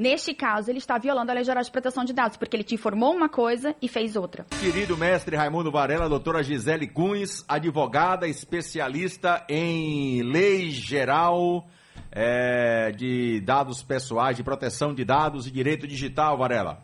Neste 0.00 0.32
caso, 0.32 0.70
ele 0.70 0.78
está 0.78 0.96
violando 0.96 1.30
a 1.30 1.34
Lei 1.34 1.44
Geral 1.44 1.62
de 1.62 1.70
Proteção 1.70 2.06
de 2.06 2.14
Dados, 2.14 2.38
porque 2.38 2.56
ele 2.56 2.64
te 2.64 2.74
informou 2.74 3.14
uma 3.14 3.28
coisa 3.28 3.76
e 3.82 3.86
fez 3.86 4.16
outra. 4.16 4.46
Querido 4.58 4.96
mestre 4.96 5.36
Raimundo 5.36 5.70
Varela, 5.70 6.08
doutora 6.08 6.42
Gisele 6.42 6.86
Cunhas, 6.86 7.44
advogada 7.46 8.26
especialista 8.26 9.44
em 9.46 10.22
lei 10.22 10.70
geral 10.70 11.68
é, 12.10 12.92
de 12.92 13.42
dados 13.42 13.82
pessoais, 13.82 14.38
de 14.38 14.42
proteção 14.42 14.94
de 14.94 15.04
dados 15.04 15.46
e 15.46 15.50
direito 15.50 15.86
digital, 15.86 16.38
Varela. 16.38 16.82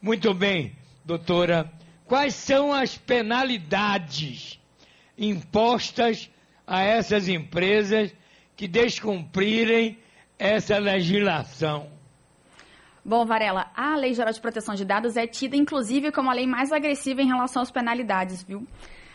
Muito 0.00 0.32
bem, 0.32 0.76
doutora. 1.04 1.72
Quais 2.06 2.34
são 2.34 2.72
as 2.72 2.96
penalidades 2.96 4.60
impostas 5.18 6.30
a 6.64 6.82
essas 6.82 7.28
empresas 7.28 8.14
que 8.56 8.68
descumprirem 8.68 9.98
essa 10.38 10.78
legislação. 10.78 11.88
Bom, 13.04 13.26
Varela, 13.26 13.70
a 13.76 13.96
Lei 13.96 14.14
Geral 14.14 14.32
de 14.32 14.40
Proteção 14.40 14.74
de 14.74 14.84
Dados 14.84 15.16
é 15.16 15.26
tida, 15.26 15.56
inclusive, 15.56 16.10
como 16.10 16.30
a 16.30 16.32
lei 16.32 16.46
mais 16.46 16.72
agressiva 16.72 17.20
em 17.20 17.26
relação 17.26 17.60
às 17.60 17.70
penalidades, 17.70 18.42
viu? 18.42 18.66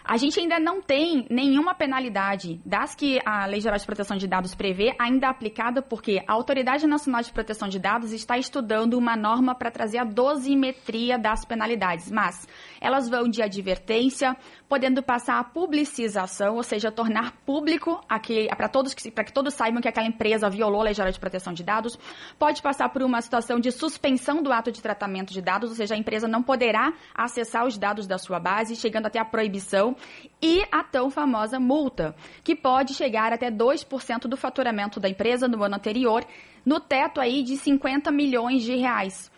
A 0.04 0.18
gente 0.18 0.40
ainda 0.40 0.60
não 0.60 0.82
tem 0.82 1.28
nenhuma 1.30 1.76
penalidade 1.76 2.60
das 2.66 2.96
que 2.96 3.20
a 3.26 3.46
Lei 3.46 3.62
Geral 3.62 3.78
de 3.78 3.86
Proteção 3.86 4.18
de 4.18 4.28
Dados 4.28 4.56
prevê 4.56 4.96
ainda 5.00 5.30
aplicada, 5.30 5.82
porque 5.82 6.24
a 6.26 6.34
Autoridade 6.34 6.88
Nacional 6.88 7.22
de 7.22 7.32
Proteção 7.32 7.68
de 7.68 7.78
Dados 7.78 8.12
está 8.12 8.38
estudando 8.38 8.96
uma 8.96 9.16
norma 9.16 9.54
para 9.54 9.70
trazer 9.70 10.00
a 10.00 10.04
dosimetria 10.04 11.18
das 11.18 11.46
penalidades, 11.46 12.12
mas 12.12 12.48
elas 12.80 13.10
vão 13.10 13.28
de 13.28 13.42
advertência, 13.42 14.36
podendo 14.68 15.02
passar 15.04 15.40
a 15.40 15.44
publicização, 15.44 16.56
ou 16.56 16.64
seja, 16.64 16.92
tornar 16.92 17.32
público 17.46 18.02
para 18.56 18.68
todos 18.70 18.94
para 19.14 19.24
que 19.24 19.34
todos 19.34 19.54
saibam 19.54 19.82
que 19.82 19.88
aquela 19.88 20.08
empresa 20.08 20.50
violou 20.50 20.82
a 20.82 20.86
Lei 20.86 20.94
Geral 20.94 21.12
de 21.12 21.20
Proteção 21.20 21.54
de 21.54 21.64
Dados, 21.64 21.98
pode 22.38 22.62
passar 22.62 22.90
por 22.90 23.02
uma 23.02 23.22
situação 23.22 23.60
de 23.60 23.72
suspensão 23.72 24.42
do 24.42 24.52
ato 24.52 24.72
de 24.72 24.82
tratamento 24.82 25.34
de 25.34 25.42
dados, 25.42 25.70
ou 25.70 25.76
seja, 25.76 25.96
a 25.96 25.98
empresa 25.98 26.28
não 26.28 26.44
poderá 26.44 26.94
acessar 27.14 27.66
os 27.66 27.78
dados 27.78 28.08
da 28.08 28.18
sua 28.18 28.40
base, 28.40 28.76
chegando 28.76 29.08
até 29.08 29.20
a 29.20 29.26
proibição 29.26 29.96
e 30.42 30.64
a 30.72 30.84
tão 30.84 31.10
famosa 31.10 31.60
multa, 31.60 32.16
que 32.44 32.56
pode 32.56 32.94
chegar 32.94 33.34
até 33.34 33.52
2% 33.52 34.22
do 34.28 34.38
faturamento 34.38 35.00
da 35.00 35.10
empresa 35.10 35.48
no 35.48 35.64
ano 35.64 35.76
anterior, 35.76 36.26
no 36.66 36.80
teto 36.80 37.20
aí 37.20 37.44
de 37.44 37.58
50 37.58 38.12
milhões 38.12 38.64
de 38.64 38.76
reais. 38.76 39.32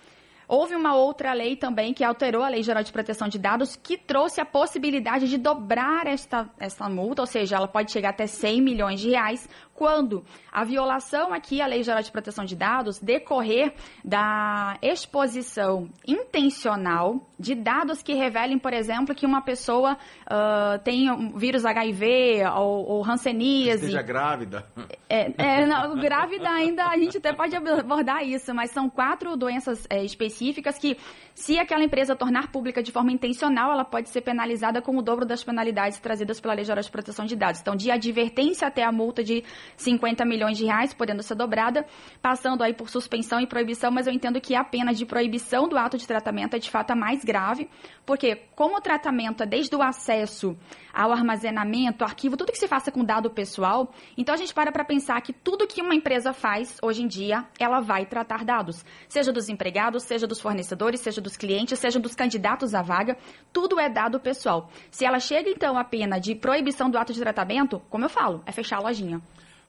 Houve 0.53 0.75
uma 0.75 0.93
outra 0.98 1.31
lei 1.31 1.55
também 1.55 1.93
que 1.93 2.03
alterou 2.03 2.43
a 2.43 2.50
Lei 2.50 2.62
Geral 2.62 2.84
de 2.84 2.91
Proteção 2.91 3.29
de 3.29 3.39
Dados, 3.39 3.77
que 3.77 3.98
trouxe 3.98 4.41
a 4.41 4.46
possibilidade 4.46 5.29
de 5.29 5.38
dobrar 5.38 6.05
esta, 6.05 6.50
esta 6.60 6.89
multa, 6.89 7.22
ou 7.22 7.25
seja, 7.25 7.55
ela 7.55 7.70
pode 7.70 7.89
chegar 7.89 8.10
até 8.10 8.27
100 8.27 8.62
milhões 8.62 9.00
de 9.00 9.12
reais, 9.12 9.48
quando 9.81 10.23
a 10.51 10.63
violação 10.63 11.33
aqui 11.33 11.59
à 11.59 11.65
Lei 11.65 11.81
Geral 11.81 12.03
de 12.03 12.11
Proteção 12.11 12.45
de 12.45 12.55
Dados 12.55 13.00
decorrer 13.00 13.73
da 14.05 14.77
exposição 14.79 15.89
intencional 16.07 17.27
de 17.39 17.55
dados 17.55 18.03
que 18.03 18.13
revelem, 18.13 18.59
por 18.59 18.73
exemplo, 18.73 19.15
que 19.15 19.25
uma 19.25 19.41
pessoa 19.41 19.97
uh, 20.27 20.77
tem 20.83 21.09
um 21.09 21.35
vírus 21.35 21.65
HIV 21.65 22.43
ou, 22.55 22.85
ou 22.88 23.03
hanseníase. 23.03 23.85
Esteja 23.85 24.03
grávida. 24.03 24.67
É, 25.09 25.31
é, 25.35 25.65
não, 25.65 25.95
grávida 25.95 26.47
ainda 26.47 26.85
a 26.85 26.95
gente 26.97 27.17
até 27.17 27.33
pode 27.33 27.55
abordar 27.55 28.23
isso, 28.23 28.53
mas 28.53 28.69
são 28.69 28.88
quatro 28.88 29.35
doenças 29.35 29.88
é, 29.89 30.03
específicas 30.03 30.77
que, 30.77 30.95
se 31.33 31.57
aquela 31.57 31.83
empresa 31.83 32.15
tornar 32.15 32.51
pública 32.51 32.83
de 32.83 32.91
forma 32.91 33.11
intencional, 33.11 33.71
ela 33.71 33.83
pode 33.83 34.09
ser 34.09 34.21
penalizada 34.21 34.79
com 34.79 34.95
o 34.95 35.01
dobro 35.01 35.25
das 35.25 35.43
penalidades 35.43 36.00
trazidas 36.00 36.39
pela 36.39 36.53
Lei 36.53 36.65
Geral 36.65 36.83
de 36.83 36.91
Proteção 36.91 37.25
de 37.25 37.35
Dados. 37.35 37.59
Então, 37.59 37.75
de 37.75 37.89
advertência 37.89 38.67
até 38.67 38.83
a 38.83 38.91
multa 38.91 39.23
de 39.23 39.43
50 39.77 40.25
milhões 40.25 40.57
de 40.57 40.65
reais, 40.65 40.93
podendo 40.93 41.23
ser 41.23 41.35
dobrada, 41.35 41.85
passando 42.21 42.63
aí 42.63 42.73
por 42.73 42.89
suspensão 42.89 43.39
e 43.39 43.47
proibição, 43.47 43.91
mas 43.91 44.07
eu 44.07 44.13
entendo 44.13 44.39
que 44.39 44.55
a 44.55 44.63
pena 44.63 44.93
de 44.93 45.05
proibição 45.05 45.67
do 45.67 45.77
ato 45.77 45.97
de 45.97 46.07
tratamento 46.07 46.55
é 46.55 46.59
de 46.59 46.69
fato 46.69 46.91
a 46.91 46.95
mais 46.95 47.23
grave, 47.23 47.69
porque 48.05 48.35
como 48.55 48.77
o 48.77 48.81
tratamento 48.81 49.43
é 49.43 49.45
desde 49.45 49.75
o 49.75 49.81
acesso 49.81 50.57
ao 50.93 51.11
armazenamento, 51.11 52.03
arquivo, 52.03 52.35
tudo 52.35 52.51
que 52.51 52.57
se 52.57 52.67
faça 52.67 52.91
com 52.91 53.03
dado 53.03 53.29
pessoal, 53.29 53.93
então 54.17 54.35
a 54.35 54.37
gente 54.37 54.53
para 54.53 54.71
para 54.71 54.83
pensar 54.83 55.21
que 55.21 55.33
tudo 55.33 55.67
que 55.67 55.81
uma 55.81 55.95
empresa 55.95 56.33
faz 56.33 56.77
hoje 56.81 57.03
em 57.03 57.07
dia, 57.07 57.45
ela 57.59 57.79
vai 57.79 58.05
tratar 58.05 58.43
dados, 58.43 58.83
seja 59.07 59.31
dos 59.31 59.49
empregados, 59.49 60.03
seja 60.03 60.27
dos 60.27 60.41
fornecedores, 60.41 60.99
seja 60.99 61.21
dos 61.21 61.37
clientes, 61.37 61.79
seja 61.79 61.99
dos 61.99 62.15
candidatos 62.15 62.73
à 62.73 62.81
vaga, 62.81 63.17
tudo 63.53 63.79
é 63.79 63.89
dado 63.89 64.19
pessoal. 64.19 64.69
Se 64.89 65.05
ela 65.05 65.19
chega 65.19 65.49
então 65.49 65.77
à 65.77 65.83
pena 65.83 66.19
de 66.19 66.35
proibição 66.35 66.89
do 66.89 66.97
ato 66.97 67.13
de 67.13 67.19
tratamento, 67.19 67.81
como 67.89 68.05
eu 68.05 68.09
falo, 68.09 68.43
é 68.45 68.51
fechar 68.51 68.77
a 68.77 68.81
lojinha. 68.81 69.21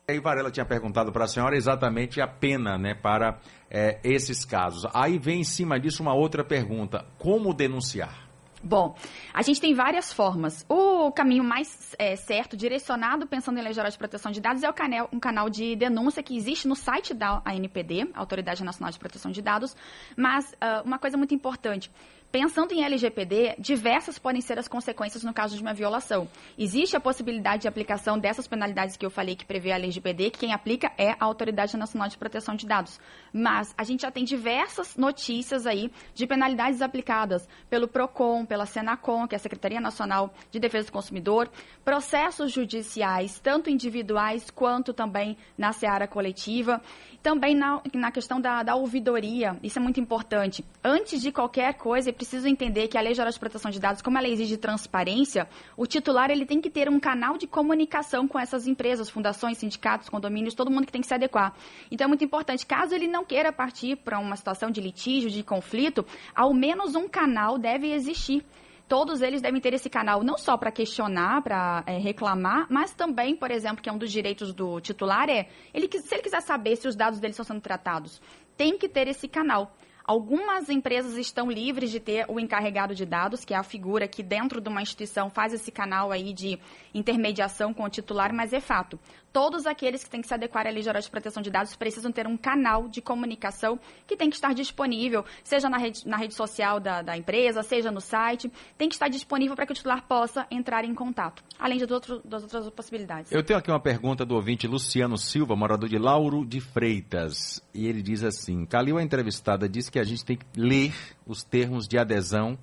Aí 0.09 0.19
Varela 0.19 0.51
tinha 0.51 0.67
perguntado 0.67 1.13
para 1.13 1.25
a 1.25 1.29
senhora 1.29 1.57
exatamente 1.57 2.21
a 2.21 2.27
pena 2.27 2.77
né, 2.77 2.93
para 2.95 3.39
é, 3.71 4.01
esses 4.03 4.45
casos. 4.45 4.85
Aí 4.93 5.17
vem 5.19 5.41
em 5.41 5.45
cima 5.45 5.79
disso 5.79 6.03
uma 6.03 6.13
outra 6.13 6.45
pergunta: 6.45 7.07
como 7.19 7.55
denunciar? 7.55 8.33
Bom, 8.65 8.97
a 9.35 9.43
gente 9.43 9.61
tem 9.61 9.75
várias 9.75 10.13
formas. 10.13 10.65
O 10.69 11.11
caminho 11.11 11.43
mais 11.43 11.97
é, 11.99 12.15
certo, 12.15 12.57
direcionado, 12.57 13.27
pensando 13.27 13.59
em 13.59 13.63
Lei 13.63 13.73
Geral 13.73 13.91
de 13.91 13.99
Proteção 13.99 14.31
de 14.31 14.41
Dados, 14.41 14.63
é 14.63 14.71
o 14.71 14.73
canal, 14.73 15.09
um 15.13 15.19
canal 15.19 15.51
de 15.51 15.75
denúncia 15.75 16.23
que 16.23 16.37
existe 16.37 16.69
no 16.69 16.77
site 16.77 17.13
da 17.13 17.43
ANPD, 17.45 18.11
Autoridade 18.15 18.63
Nacional 18.63 18.93
de 18.93 19.01
Proteção 19.01 19.33
de 19.33 19.43
Dados. 19.43 19.77
Mas 20.17 20.53
uh, 20.53 20.87
uma 20.87 20.99
coisa 20.99 21.17
muito 21.17 21.35
importante, 21.35 21.91
Pensando 22.33 22.73
em 22.73 22.83
LGPD, 22.83 23.57
diversas 23.59 24.19
podem 24.19 24.41
ser 24.41 24.59
as 24.59 24.67
consequências 24.67 25.23
no 25.23 25.35
caso 25.35 25.55
de 25.55 25.61
uma 25.61 25.75
violação. 25.75 26.27
Existe 26.57 26.97
a 26.97 27.01
possibilidade 27.01 27.61
de 27.61 27.69
aplicação 27.69 28.19
dessas 28.19 28.49
penalidades 28.49 28.97
que 28.97 29.05
eu 29.05 29.11
falei 29.11 29.37
que 29.37 29.45
prevê 29.45 29.71
a 29.71 29.75
LGPD, 29.75 30.31
que 30.31 30.39
quem 30.39 30.55
aplica 30.55 30.91
é 30.97 31.11
a 31.11 31.27
Autoridade 31.27 31.77
Nacional 31.77 32.09
de 32.09 32.17
Proteção 32.17 32.55
de 32.55 32.67
Dados. 32.67 32.99
Mas 33.35 33.75
a 33.77 33.85
gente 33.85 34.01
já 34.01 34.11
tem 34.11 34.25
diversas 34.25 34.97
notícias 34.97 35.67
aí 35.67 35.93
de 36.15 36.27
penalidades 36.27 36.81
aplicadas 36.81 37.47
pelo 37.69 37.87
PROCON, 37.87 38.47
pela 38.47 38.65
Senacom, 38.65 39.29
que 39.29 39.35
é 39.35 39.37
a 39.37 39.39
Secretaria 39.39 39.79
Nacional 39.79 40.33
de 40.51 40.59
Defesa 40.59 40.87
do 40.87 40.93
Consumidor, 40.93 41.51
processos 41.85 42.51
judiciais, 42.51 43.39
tanto 43.41 43.69
individuais 43.69 44.51
quanto 44.51 44.95
também 44.95 45.37
na 45.59 45.75
seara 45.75 46.09
coletiva. 46.09 46.81
Também 47.23 47.55
na, 47.55 47.81
na 47.95 48.11
questão 48.11 48.41
da, 48.41 48.65
da 48.65 48.75
ouvidoria, 48.75 49.57
isso 49.63 49.79
é 49.79 49.83
muito 49.83 50.01
importante. 50.01 50.65
Antes 50.83 51.23
de 51.23 51.31
qualquer 51.31 51.75
coisa, 51.75 52.11
preciso 52.23 52.47
entender 52.47 52.87
que 52.87 52.97
a 52.97 53.01
Lei 53.01 53.15
Geral 53.15 53.33
de 53.33 53.39
Proteção 53.39 53.69
de 53.69 53.81
Dados, 53.81 54.01
como 54.01 54.17
ela 54.17 54.29
exige 54.29 54.57
transparência, 54.57 55.49
o 55.77 55.89
titular 55.89 56.31
ele 56.31 56.47
tem 56.47 56.61
que 56.61 56.71
ter 56.71 56.89
um 56.89 57.01
canal 57.01 57.37
de 57.37 57.49
comunicação 57.49 58.29
com 58.29 58.39
essas 58.39 58.69
empresas, 58.69 59.11
fundações, 59.11 59.59
sindicatos, 59.59 60.09
condomínios, 60.09 60.55
todo 60.55 60.71
mundo 60.71 60.87
que 60.87 60.93
tem 60.93 61.01
que 61.01 61.09
se 61.09 61.15
adequar. 61.15 61.53
Então 61.91 62.05
é 62.05 62.09
muito 62.09 62.25
importante, 62.25 62.65
caso 62.65 62.95
ele 62.95 63.09
não 63.09 63.25
queira 63.25 63.53
partir 63.53 63.97
para 63.97 64.21
uma 64.21 64.37
situação 64.37 64.71
de 64.71 64.81
litígio, 64.81 65.29
de 65.29 65.43
conflito, 65.43 66.07
ao 66.33 66.55
menos 66.55 66.95
um 66.95 67.09
canal 67.09 67.59
deve 67.59 67.93
existir 67.93 68.45
todos 68.89 69.23
eles 69.23 69.41
devem 69.41 69.59
ter 69.59 69.73
esse 69.73 69.89
canal 69.89 70.23
não 70.23 70.37
só 70.37 70.55
para 70.55 70.71
questionar, 70.71 71.41
para 71.41 71.83
é, 71.87 71.97
reclamar, 71.97 72.67
mas 72.69 72.93
também, 72.93 73.35
por 73.35 73.51
exemplo, 73.51 73.83
que 73.83 73.89
é 73.89 73.93
um 73.93 73.97
dos 73.97 74.13
direitos 74.13 74.53
do 74.53 74.81
titular, 74.83 75.31
é 75.31 75.49
ele, 75.73 75.89
se 75.99 76.15
ele 76.15 76.23
quiser 76.23 76.43
saber 76.43 76.77
se 76.77 76.87
os 76.87 76.95
dados 76.95 77.19
dele 77.19 77.31
estão 77.31 77.45
sendo 77.45 77.63
tratados, 77.63 78.21
tem 78.55 78.77
que 78.77 78.89
ter 78.89 79.09
esse 79.09 79.27
canal. 79.27 79.75
Algumas 80.05 80.69
empresas 80.69 81.17
estão 81.17 81.51
livres 81.51 81.91
de 81.91 82.01
ter 82.01 82.27
o 82.29 82.41
encarregado 82.41 82.95
de 82.95 83.07
dados, 83.07 83.45
que 83.45 83.55
é 83.55 83.57
a 83.57 83.63
figura 83.63 84.09
que 84.09 84.23
dentro 84.23 84.61
de 84.61 84.69
uma 84.69 84.83
instituição 84.83 85.31
faz 85.31 85.53
esse 85.53 85.71
canal 85.71 86.11
aí 86.11 86.33
de 86.33 86.59
intermediação 86.93 87.73
com 87.73 87.85
o 87.85 87.89
titular, 87.89 88.33
mas 88.33 88.53
é 88.53 88.61
fato. 88.61 88.99
Todos 89.33 89.65
aqueles 89.65 90.05
que 90.05 90.11
têm 90.11 90.21
que 90.21 90.29
se 90.29 90.35
adequar 90.35 90.67
à 90.67 90.71
Lei 90.71 90.83
Geral 90.83 91.01
de 91.01 91.11
Proteção 91.11 91.43
de 91.43 91.51
Dados 91.51 91.75
precisam 91.75 92.13
ter 92.13 92.27
um 92.27 92.37
canal 92.37 92.87
de 92.87 93.01
comunicação 93.01 93.81
que 94.07 94.15
tem 94.15 94.29
que 94.29 94.37
estar 94.37 94.53
disponível, 94.53 95.25
seja 95.43 95.71
na 95.71 95.79
rede, 95.79 96.07
na 96.07 96.19
rede 96.19 96.35
social 96.35 96.79
da, 96.79 97.01
da 97.01 97.17
empresa, 97.17 97.63
seja 97.63 97.91
no 97.91 98.01
site, 98.01 98.53
tem 98.77 98.91
que 98.91 98.95
estar 98.95 99.09
disponível 99.09 99.57
para 99.57 99.65
que 99.65 99.73
o 99.73 99.75
titular 99.75 100.07
possa 100.07 100.47
entrar 100.51 100.85
em 100.85 100.95
contato, 100.95 101.43
além 101.59 101.79
de 101.79 101.91
outro, 101.91 102.21
das 102.25 102.43
outras 102.43 102.69
possibilidades. 102.71 103.33
Eu 103.33 103.43
tenho 103.43 103.59
aqui 103.59 103.71
uma 103.71 103.81
pergunta 103.81 104.27
do 104.27 104.35
ouvinte 104.35 104.67
Luciano 104.67 105.17
Silva, 105.17 105.57
morador 105.57 105.89
de 105.89 105.97
Lauro 105.97 106.45
de 106.45 106.61
Freitas, 106.61 107.63
e 107.73 107.87
ele 107.87 108.03
diz 108.03 108.23
assim, 108.23 108.67
Calil, 108.67 108.99
a 108.99 109.03
entrevistada, 109.03 109.67
disse 109.67 109.91
que 109.93 109.99
a 109.99 110.05
gente 110.05 110.25
tem 110.25 110.37
que 110.37 110.47
ler 110.57 110.95
os 111.27 111.45
termos 111.45 111.87
de 111.87 111.99
adesão 111.99 112.59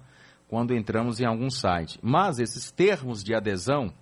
quando 0.47 0.73
entramos 0.73 1.19
em 1.19 1.25
algum 1.25 1.49
site. 1.49 1.99
Mas 2.01 2.39
esses 2.39 2.71
termos 2.71 3.23
de 3.23 3.35
adesão 3.35 3.93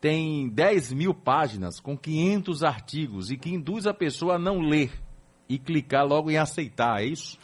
tem 0.00 0.48
10 0.50 0.92
mil 0.92 1.14
páginas 1.14 1.80
com 1.80 1.96
500 1.96 2.62
artigos 2.62 3.30
e 3.30 3.38
que 3.38 3.48
induz 3.48 3.86
a 3.86 3.94
pessoa 3.94 4.34
a 4.34 4.38
não 4.38 4.60
ler 4.60 4.92
e 5.48 5.58
clicar 5.58 6.06
logo 6.06 6.30
em 6.30 6.36
aceitar, 6.36 7.00
é 7.00 7.06
isso? 7.06 7.38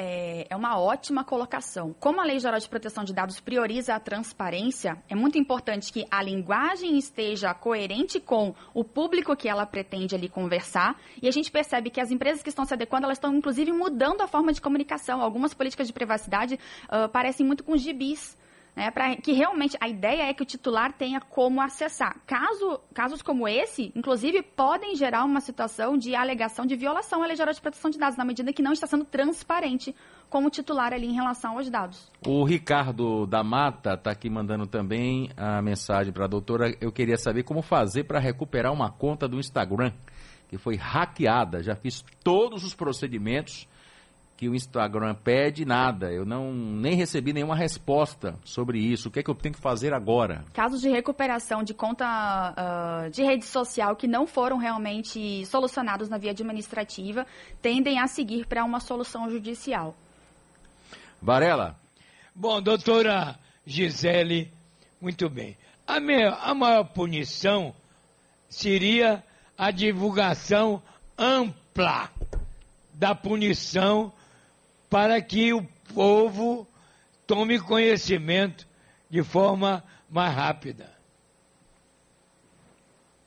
É, 0.00 0.46
é, 0.48 0.54
uma 0.54 0.78
ótima 0.78 1.24
colocação. 1.24 1.92
Como 1.98 2.20
a 2.20 2.24
Lei 2.24 2.38
Geral 2.38 2.60
de 2.60 2.68
Proteção 2.68 3.02
de 3.02 3.12
Dados 3.12 3.40
prioriza 3.40 3.96
a 3.96 3.98
transparência, 3.98 4.96
é 5.08 5.16
muito 5.16 5.36
importante 5.36 5.92
que 5.92 6.06
a 6.08 6.22
linguagem 6.22 6.96
esteja 6.96 7.52
coerente 7.52 8.20
com 8.20 8.54
o 8.72 8.84
público 8.84 9.34
que 9.34 9.48
ela 9.48 9.66
pretende 9.66 10.14
ali 10.14 10.28
conversar. 10.28 10.96
E 11.20 11.26
a 11.26 11.32
gente 11.32 11.50
percebe 11.50 11.90
que 11.90 12.00
as 12.00 12.12
empresas 12.12 12.44
que 12.44 12.48
estão 12.48 12.64
se 12.64 12.72
adequando, 12.72 13.06
elas 13.06 13.18
estão 13.18 13.34
inclusive 13.34 13.72
mudando 13.72 14.20
a 14.20 14.28
forma 14.28 14.52
de 14.52 14.60
comunicação. 14.60 15.20
Algumas 15.20 15.52
políticas 15.52 15.88
de 15.88 15.92
privacidade 15.92 16.60
uh, 16.84 17.08
parecem 17.08 17.44
muito 17.44 17.64
com 17.64 17.76
gibis 17.76 18.37
né, 18.78 18.92
para 18.92 19.16
que 19.16 19.32
realmente 19.32 19.76
a 19.80 19.88
ideia 19.88 20.30
é 20.30 20.32
que 20.32 20.40
o 20.40 20.46
titular 20.46 20.92
tenha 20.92 21.20
como 21.20 21.60
acessar. 21.60 22.16
Caso, 22.24 22.80
casos 22.94 23.20
como 23.20 23.48
esse, 23.48 23.92
inclusive, 23.96 24.40
podem 24.40 24.94
gerar 24.94 25.24
uma 25.24 25.40
situação 25.40 25.98
de 25.98 26.14
alegação 26.14 26.64
de 26.64 26.76
violação 26.76 27.20
à 27.20 27.26
Lei 27.26 27.34
Geral 27.34 27.52
de 27.52 27.60
Proteção 27.60 27.90
de 27.90 27.98
Dados, 27.98 28.16
na 28.16 28.24
medida 28.24 28.52
que 28.52 28.62
não 28.62 28.72
está 28.72 28.86
sendo 28.86 29.04
transparente 29.04 29.92
como 30.30 30.46
o 30.46 30.50
titular 30.50 30.92
ali 30.92 31.08
em 31.08 31.12
relação 31.12 31.58
aos 31.58 31.68
dados. 31.68 32.08
O 32.24 32.44
Ricardo 32.44 33.26
da 33.26 33.42
Mata 33.42 33.94
está 33.94 34.12
aqui 34.12 34.30
mandando 34.30 34.64
também 34.64 35.28
a 35.36 35.60
mensagem 35.60 36.12
para 36.12 36.26
a 36.26 36.28
doutora. 36.28 36.72
Eu 36.80 36.92
queria 36.92 37.16
saber 37.16 37.42
como 37.42 37.62
fazer 37.62 38.04
para 38.04 38.20
recuperar 38.20 38.72
uma 38.72 38.92
conta 38.92 39.26
do 39.26 39.40
Instagram 39.40 39.92
que 40.48 40.56
foi 40.56 40.76
hackeada. 40.76 41.64
Já 41.64 41.74
fiz 41.74 42.04
todos 42.22 42.62
os 42.62 42.76
procedimentos 42.76 43.66
que 44.38 44.48
o 44.48 44.54
Instagram 44.54 45.16
pede 45.16 45.64
nada. 45.64 46.12
Eu 46.12 46.24
não 46.24 46.52
nem 46.54 46.94
recebi 46.94 47.32
nenhuma 47.32 47.56
resposta 47.56 48.38
sobre 48.44 48.78
isso. 48.78 49.08
O 49.08 49.10
que 49.10 49.18
é 49.18 49.22
que 49.22 49.28
eu 49.28 49.34
tenho 49.34 49.52
que 49.52 49.60
fazer 49.60 49.92
agora? 49.92 50.44
Casos 50.54 50.80
de 50.80 50.88
recuperação 50.88 51.64
de 51.64 51.74
conta 51.74 52.54
uh, 52.56 53.10
de 53.10 53.24
rede 53.24 53.44
social 53.44 53.96
que 53.96 54.06
não 54.06 54.28
foram 54.28 54.56
realmente 54.56 55.44
solucionados 55.44 56.08
na 56.08 56.18
via 56.18 56.30
administrativa 56.30 57.26
tendem 57.60 57.98
a 57.98 58.06
seguir 58.06 58.46
para 58.46 58.64
uma 58.64 58.78
solução 58.78 59.28
judicial. 59.28 59.96
Varela. 61.20 61.74
Bom, 62.32 62.62
doutora 62.62 63.36
Gisele, 63.66 64.52
muito 65.00 65.28
bem. 65.28 65.58
A, 65.84 65.98
minha, 65.98 66.30
a 66.30 66.54
maior 66.54 66.84
punição 66.84 67.74
seria 68.48 69.20
a 69.56 69.72
divulgação 69.72 70.80
ampla 71.18 72.08
da 72.94 73.16
punição 73.16 74.12
para 74.88 75.20
que 75.20 75.52
o 75.52 75.62
povo 75.94 76.66
tome 77.26 77.60
conhecimento 77.60 78.66
de 79.10 79.22
forma 79.22 79.84
mais 80.08 80.34
rápida. 80.34 80.96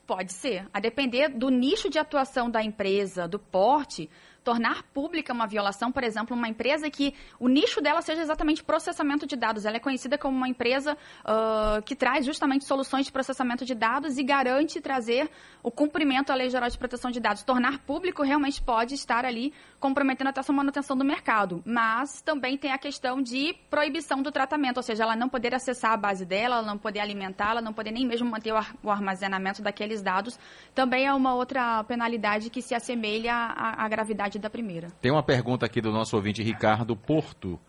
Pode 0.05 0.33
ser. 0.33 0.67
A 0.73 0.79
depender 0.79 1.29
do 1.29 1.49
nicho 1.49 1.89
de 1.89 1.97
atuação 1.97 2.49
da 2.49 2.61
empresa, 2.61 3.27
do 3.27 3.39
porte, 3.39 4.09
tornar 4.43 4.83
pública 4.93 5.33
uma 5.33 5.45
violação, 5.47 5.91
por 5.91 6.03
exemplo, 6.03 6.35
uma 6.35 6.47
empresa 6.47 6.89
que 6.89 7.13
o 7.39 7.47
nicho 7.47 7.81
dela 7.81 8.01
seja 8.01 8.21
exatamente 8.21 8.63
processamento 8.63 9.27
de 9.27 9.35
dados. 9.35 9.65
Ela 9.65 9.77
é 9.77 9.79
conhecida 9.79 10.17
como 10.17 10.35
uma 10.35 10.47
empresa 10.47 10.97
uh, 11.23 11.81
que 11.83 11.95
traz 11.95 12.25
justamente 12.25 12.65
soluções 12.65 13.05
de 13.05 13.11
processamento 13.11 13.65
de 13.65 13.75
dados 13.75 14.17
e 14.17 14.23
garante 14.23 14.81
trazer 14.81 15.29
o 15.63 15.69
cumprimento 15.69 16.31
à 16.31 16.35
Lei 16.35 16.49
Geral 16.49 16.69
de 16.69 16.77
Proteção 16.77 17.11
de 17.11 17.19
Dados. 17.19 17.43
Tornar 17.43 17.79
público 17.79 18.23
realmente 18.23 18.61
pode 18.61 18.95
estar 18.95 19.25
ali 19.25 19.53
comprometendo 19.79 20.27
até 20.27 20.41
a 20.47 20.53
manutenção 20.53 20.97
do 20.97 21.05
mercado, 21.05 21.61
mas 21.65 22.21
também 22.21 22.57
tem 22.57 22.71
a 22.71 22.77
questão 22.77 23.21
de 23.21 23.53
proibição 23.69 24.21
do 24.21 24.31
tratamento, 24.31 24.77
ou 24.77 24.83
seja, 24.83 25.03
ela 25.03 25.15
não 25.15 25.29
poder 25.29 25.55
acessar 25.55 25.93
a 25.93 25.97
base 25.97 26.25
dela, 26.25 26.57
ela 26.57 26.65
não 26.65 26.77
poder 26.77 26.99
alimentá-la, 26.99 27.61
não 27.61 27.73
poder 27.73 27.91
nem 27.91 28.05
mesmo 28.05 28.29
manter 28.29 28.53
o 28.83 28.89
armazenamento 28.89 29.61
daqueles 29.61 30.01
dados, 30.01 30.37
também 30.75 31.05
é 31.05 31.13
uma 31.13 31.33
outra 31.33 31.83
penalidade 31.85 32.49
que 32.49 32.61
se 32.61 32.75
assemelha 32.75 33.33
à, 33.33 33.85
à 33.85 33.87
gravidade 34.31 34.39
da 34.39 34.49
primeira. 34.49 34.87
Tem 35.01 35.11
uma 35.11 35.23
pergunta 35.23 35.65
aqui 35.65 35.81
do 35.81 35.91
nosso 35.91 36.15
ouvinte 36.15 36.41
Ricardo 36.41 36.95
Porto. 36.95 37.59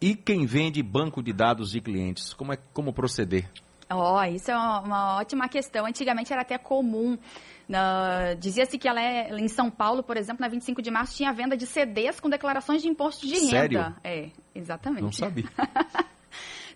E 0.00 0.14
quem 0.14 0.46
vende 0.46 0.82
banco 0.82 1.22
de 1.22 1.32
dados 1.32 1.72
de 1.72 1.80
clientes? 1.80 2.32
Como, 2.32 2.52
é, 2.52 2.58
como 2.72 2.92
proceder? 2.92 3.50
Oh, 3.92 4.22
isso 4.22 4.50
é 4.50 4.56
uma, 4.56 4.80
uma 4.80 5.16
ótima 5.18 5.48
questão. 5.48 5.84
Antigamente 5.84 6.32
era 6.32 6.42
até 6.42 6.56
comum. 6.56 7.14
Uh, 7.68 8.36
Dizia-se 8.38 8.78
que 8.78 8.88
ela 8.88 9.00
é 9.00 9.30
em 9.38 9.48
São 9.48 9.70
Paulo, 9.70 10.02
por 10.02 10.16
exemplo, 10.16 10.40
na 10.40 10.48
25 10.48 10.80
de 10.80 10.90
março, 10.90 11.16
tinha 11.16 11.32
venda 11.32 11.56
de 11.56 11.66
CDs 11.66 12.20
com 12.20 12.28
declarações 12.28 12.82
de 12.82 12.88
imposto 12.88 13.26
de 13.26 13.34
renda. 13.34 13.50
Sério? 13.50 13.96
É, 14.02 14.30
exatamente. 14.54 15.02
Não 15.02 15.12
sabia. 15.12 15.44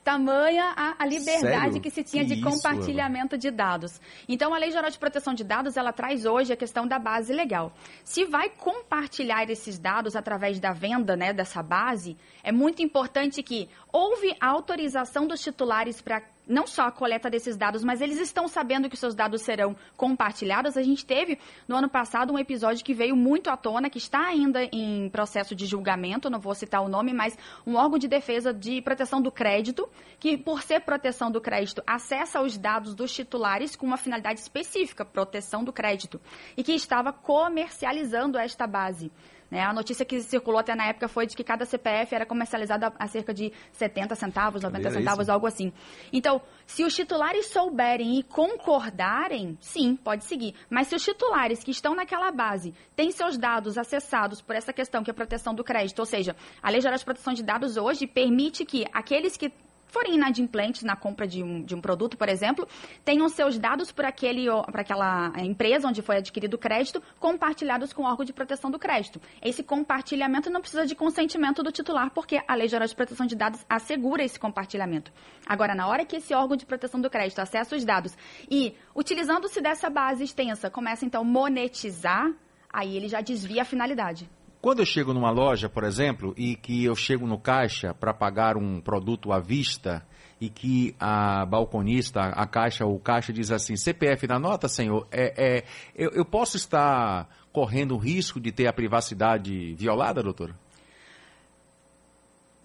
tamanha 0.05 0.75
a, 0.77 1.03
a 1.03 1.07
liberdade 1.07 1.65
Sério? 1.65 1.81
que 1.81 1.91
se 1.91 2.05
tinha 2.05 2.23
que 2.23 2.35
de 2.35 2.41
isso, 2.41 2.49
compartilhamento 2.49 3.39
de 3.39 3.51
dados. 3.51 3.99
Então, 4.29 4.53
a 4.53 4.59
Lei 4.59 4.71
Geral 4.71 4.91
de 4.91 4.99
Proteção 4.99 5.33
de 5.33 5.43
Dados, 5.43 5.79
ela 5.79 5.93
traz 5.93 6.27
hoje 6.27 6.53
a 6.53 6.57
questão 6.57 6.87
da 6.87 6.99
base 6.99 7.33
legal. 7.33 7.73
Se 8.05 8.25
vai 8.27 8.51
compartilhar 8.51 9.49
esses 9.49 9.79
dados 9.79 10.15
através 10.15 10.61
da 10.61 10.73
venda 10.73 11.17
né, 11.17 11.33
dessa 11.33 11.63
base, 11.63 12.17
é 12.43 12.53
muito 12.53 12.83
importante 12.83 13.43
que 13.43 13.69
houve 13.91 14.37
autorização 14.41 15.27
dos 15.27 15.41
titulares 15.41 16.03
para 16.03 16.21
não 16.47 16.67
só 16.67 16.83
a 16.83 16.93
coleta 16.93 17.31
desses 17.31 17.57
dados, 17.57 17.83
mas 17.83 18.01
eles 18.01 18.19
estão 18.19 18.47
sabendo 18.47 18.89
que 18.89 18.97
seus 18.97 19.15
dados 19.15 19.43
serão 19.43 19.77
compartilhados. 19.97 20.77
A 20.77 20.83
gente 20.83 21.05
teve 21.05 21.39
no 21.67 21.77
ano 21.77 21.89
passado 21.89 22.33
um 22.33 22.39
episódio 22.39 22.85
que 22.85 22.95
veio 22.95 23.17
muito 23.17 23.51
à 23.51 23.57
tona, 23.57 23.91
que 23.91 23.99
está 23.99 24.27
ainda 24.27 24.65
em 24.73 25.09
processo 25.09 25.55
de 25.55 25.67
julgamento, 25.67 26.31
não 26.31 26.41
vou 26.41 26.55
citar 26.55 26.83
o 26.83 26.89
nome, 26.89 27.13
mas 27.13 27.37
um 27.67 27.77
órgão 27.77 27.99
de 27.99 28.09
defesa 28.09 28.53
de 28.53 28.81
proteção 28.83 29.21
do 29.21 29.33
crédito, 29.33 29.89
que 30.19 30.37
por 30.37 30.63
ser 30.63 30.81
proteção 30.81 31.31
do 31.31 31.41
crédito, 31.41 31.83
acessa 31.87 32.41
os 32.41 32.59
dados 32.59 32.95
dos 32.95 33.13
titulares 33.13 33.77
com 33.77 33.87
uma 33.87 33.97
finalidade 33.97 34.41
específica, 34.41 35.05
proteção 35.05 35.65
do 35.65 35.73
crédito, 35.73 36.21
e 36.57 36.63
que 36.63 36.73
estava 36.73 37.13
comercializando 37.13 38.39
esta 38.39 38.67
base. 38.67 39.11
Né? 39.51 39.63
A 39.63 39.73
notícia 39.73 40.05
que 40.05 40.21
circulou 40.21 40.59
até 40.59 40.75
na 40.75 40.87
época 40.87 41.09
foi 41.09 41.27
de 41.27 41.37
que 41.37 41.45
cada 41.45 41.65
CPF 41.65 42.15
era 42.15 42.27
comercializado 42.27 42.93
a, 42.99 43.07
cerca 43.07 43.33
de 43.33 43.53
70 43.73 44.15
centavos, 44.15 44.63
90 44.63 44.91
centavos, 44.91 45.29
algo 45.29 45.47
assim. 45.47 45.73
Então, 46.13 46.41
se 46.67 46.85
os 46.85 46.95
titulares 46.95 47.47
souberem 47.47 48.19
e 48.19 48.23
concordarem, 48.23 49.57
sim, 49.61 49.97
pode 49.97 50.25
seguir. 50.25 50.55
Mas 50.69 50.89
se 50.89 50.95
os 50.95 51.05
titulares 51.05 51.63
que 51.63 51.71
estão 51.71 51.95
naquela 51.95 52.31
base 52.31 52.75
têm 52.97 53.11
seus 53.11 53.39
dados 53.39 53.79
acessados 53.79 54.41
por 54.41 54.57
essa 54.57 54.73
questão 54.73 55.03
que 55.03 55.11
é 55.11 55.13
a 55.13 55.15
proteção 55.15 55.55
do 55.55 55.63
crédito, 55.63 55.99
ou 55.99 56.07
seja, 56.07 56.35
a 56.63 56.71
Lei 56.71 56.81
Geral 56.81 56.99
de 56.99 57.05
Proteção 57.05 57.33
de 57.33 57.43
Dados 57.43 57.77
hoje 57.77 58.07
permite 58.07 58.65
que 58.65 58.85
aqueles 58.93 59.37
que 59.37 59.53
forem 59.95 60.17
inadimplentes 60.17 60.83
na 60.83 60.97
compra 60.97 61.25
de 61.25 61.41
um, 61.41 61.63
de 61.63 61.73
um 61.73 61.81
produto, 61.81 62.17
por 62.19 62.29
exemplo, 62.29 62.67
tenham 63.05 63.29
seus 63.29 63.57
dados 63.57 63.93
para 63.93 64.09
aquela 64.09 65.33
empresa 65.37 65.87
onde 65.87 66.03
foi 66.03 66.17
adquirido 66.17 66.55
o 66.55 66.59
crédito 66.59 67.01
compartilhados 67.21 67.93
com 67.93 68.03
o 68.03 68.07
órgão 68.07 68.25
de 68.25 68.33
proteção 68.33 68.73
do 68.73 68.79
crédito. 68.79 69.21
Esse 69.41 69.63
compartilhamento 69.63 70.51
não 70.51 70.61
precisa 70.61 70.85
de 70.85 70.97
consentimento 70.97 71.63
do 71.63 71.71
titular, 71.71 72.11
porque 72.11 72.43
a 72.49 72.55
Lei 72.57 72.67
Geral 72.67 72.89
de 72.89 72.97
Proteção 72.97 73.25
de 73.25 73.37
Dados 73.37 73.65
assegura 73.69 74.25
esse 74.25 74.39
compartilhamento. 74.39 75.13
Agora, 75.47 75.77
na 75.77 75.87
hora 75.87 76.05
que 76.05 76.17
esse 76.17 76.35
órgão 76.35 76.57
de 76.57 76.67
proteção 76.67 77.01
do 77.01 77.09
crédito 77.09 77.39
acessa 77.39 77.77
os 77.77 77.85
dados 77.85 78.17
e, 78.51 78.75
utilizando-se 78.97 79.61
dessa 79.61 79.89
base 79.89 80.25
extensa, 80.25 80.69
começa 80.69 81.05
então 81.05 81.23
a 81.23 81.25
monetizar, 81.25 82.33
aí 82.69 82.97
ele 82.97 83.07
já 83.07 83.21
desvia 83.21 83.63
a 83.63 83.65
finalidade. 83.65 84.29
Quando 84.65 84.79
eu 84.79 84.87
chego 84.87 85.13
numa 85.13 85.31
loja, 85.31 85.69
por 85.69 85.85
exemplo, 85.85 86.33
e 86.39 86.57
que 86.57 86.87
eu 86.87 86.97
chego 86.97 87.27
no 87.27 87.39
caixa 87.39 87.93
para 87.93 88.15
pagar 88.15 88.57
um 88.57 88.81
produto 88.81 89.31
à 89.31 89.39
vista 89.39 90.03
e 90.41 90.49
que 90.49 90.97
a 90.99 91.45
balconista, 91.45 92.21
a 92.21 92.47
caixa 92.47 92.87
o 92.87 92.99
caixa 92.99 93.31
diz 93.31 93.53
assim, 93.53 93.77
CPF 93.77 94.27
na 94.27 94.39
nota, 94.39 94.67
senhor, 94.67 95.07
é, 95.13 95.59
é 95.59 95.65
eu, 95.95 96.13
eu 96.13 96.25
posso 96.25 96.57
estar 96.57 97.29
correndo 97.53 97.95
o 97.95 97.99
risco 97.99 98.41
de 98.41 98.51
ter 98.51 98.67
a 98.67 98.73
privacidade 98.73 99.75
violada, 99.75 100.23
doutora? 100.23 100.55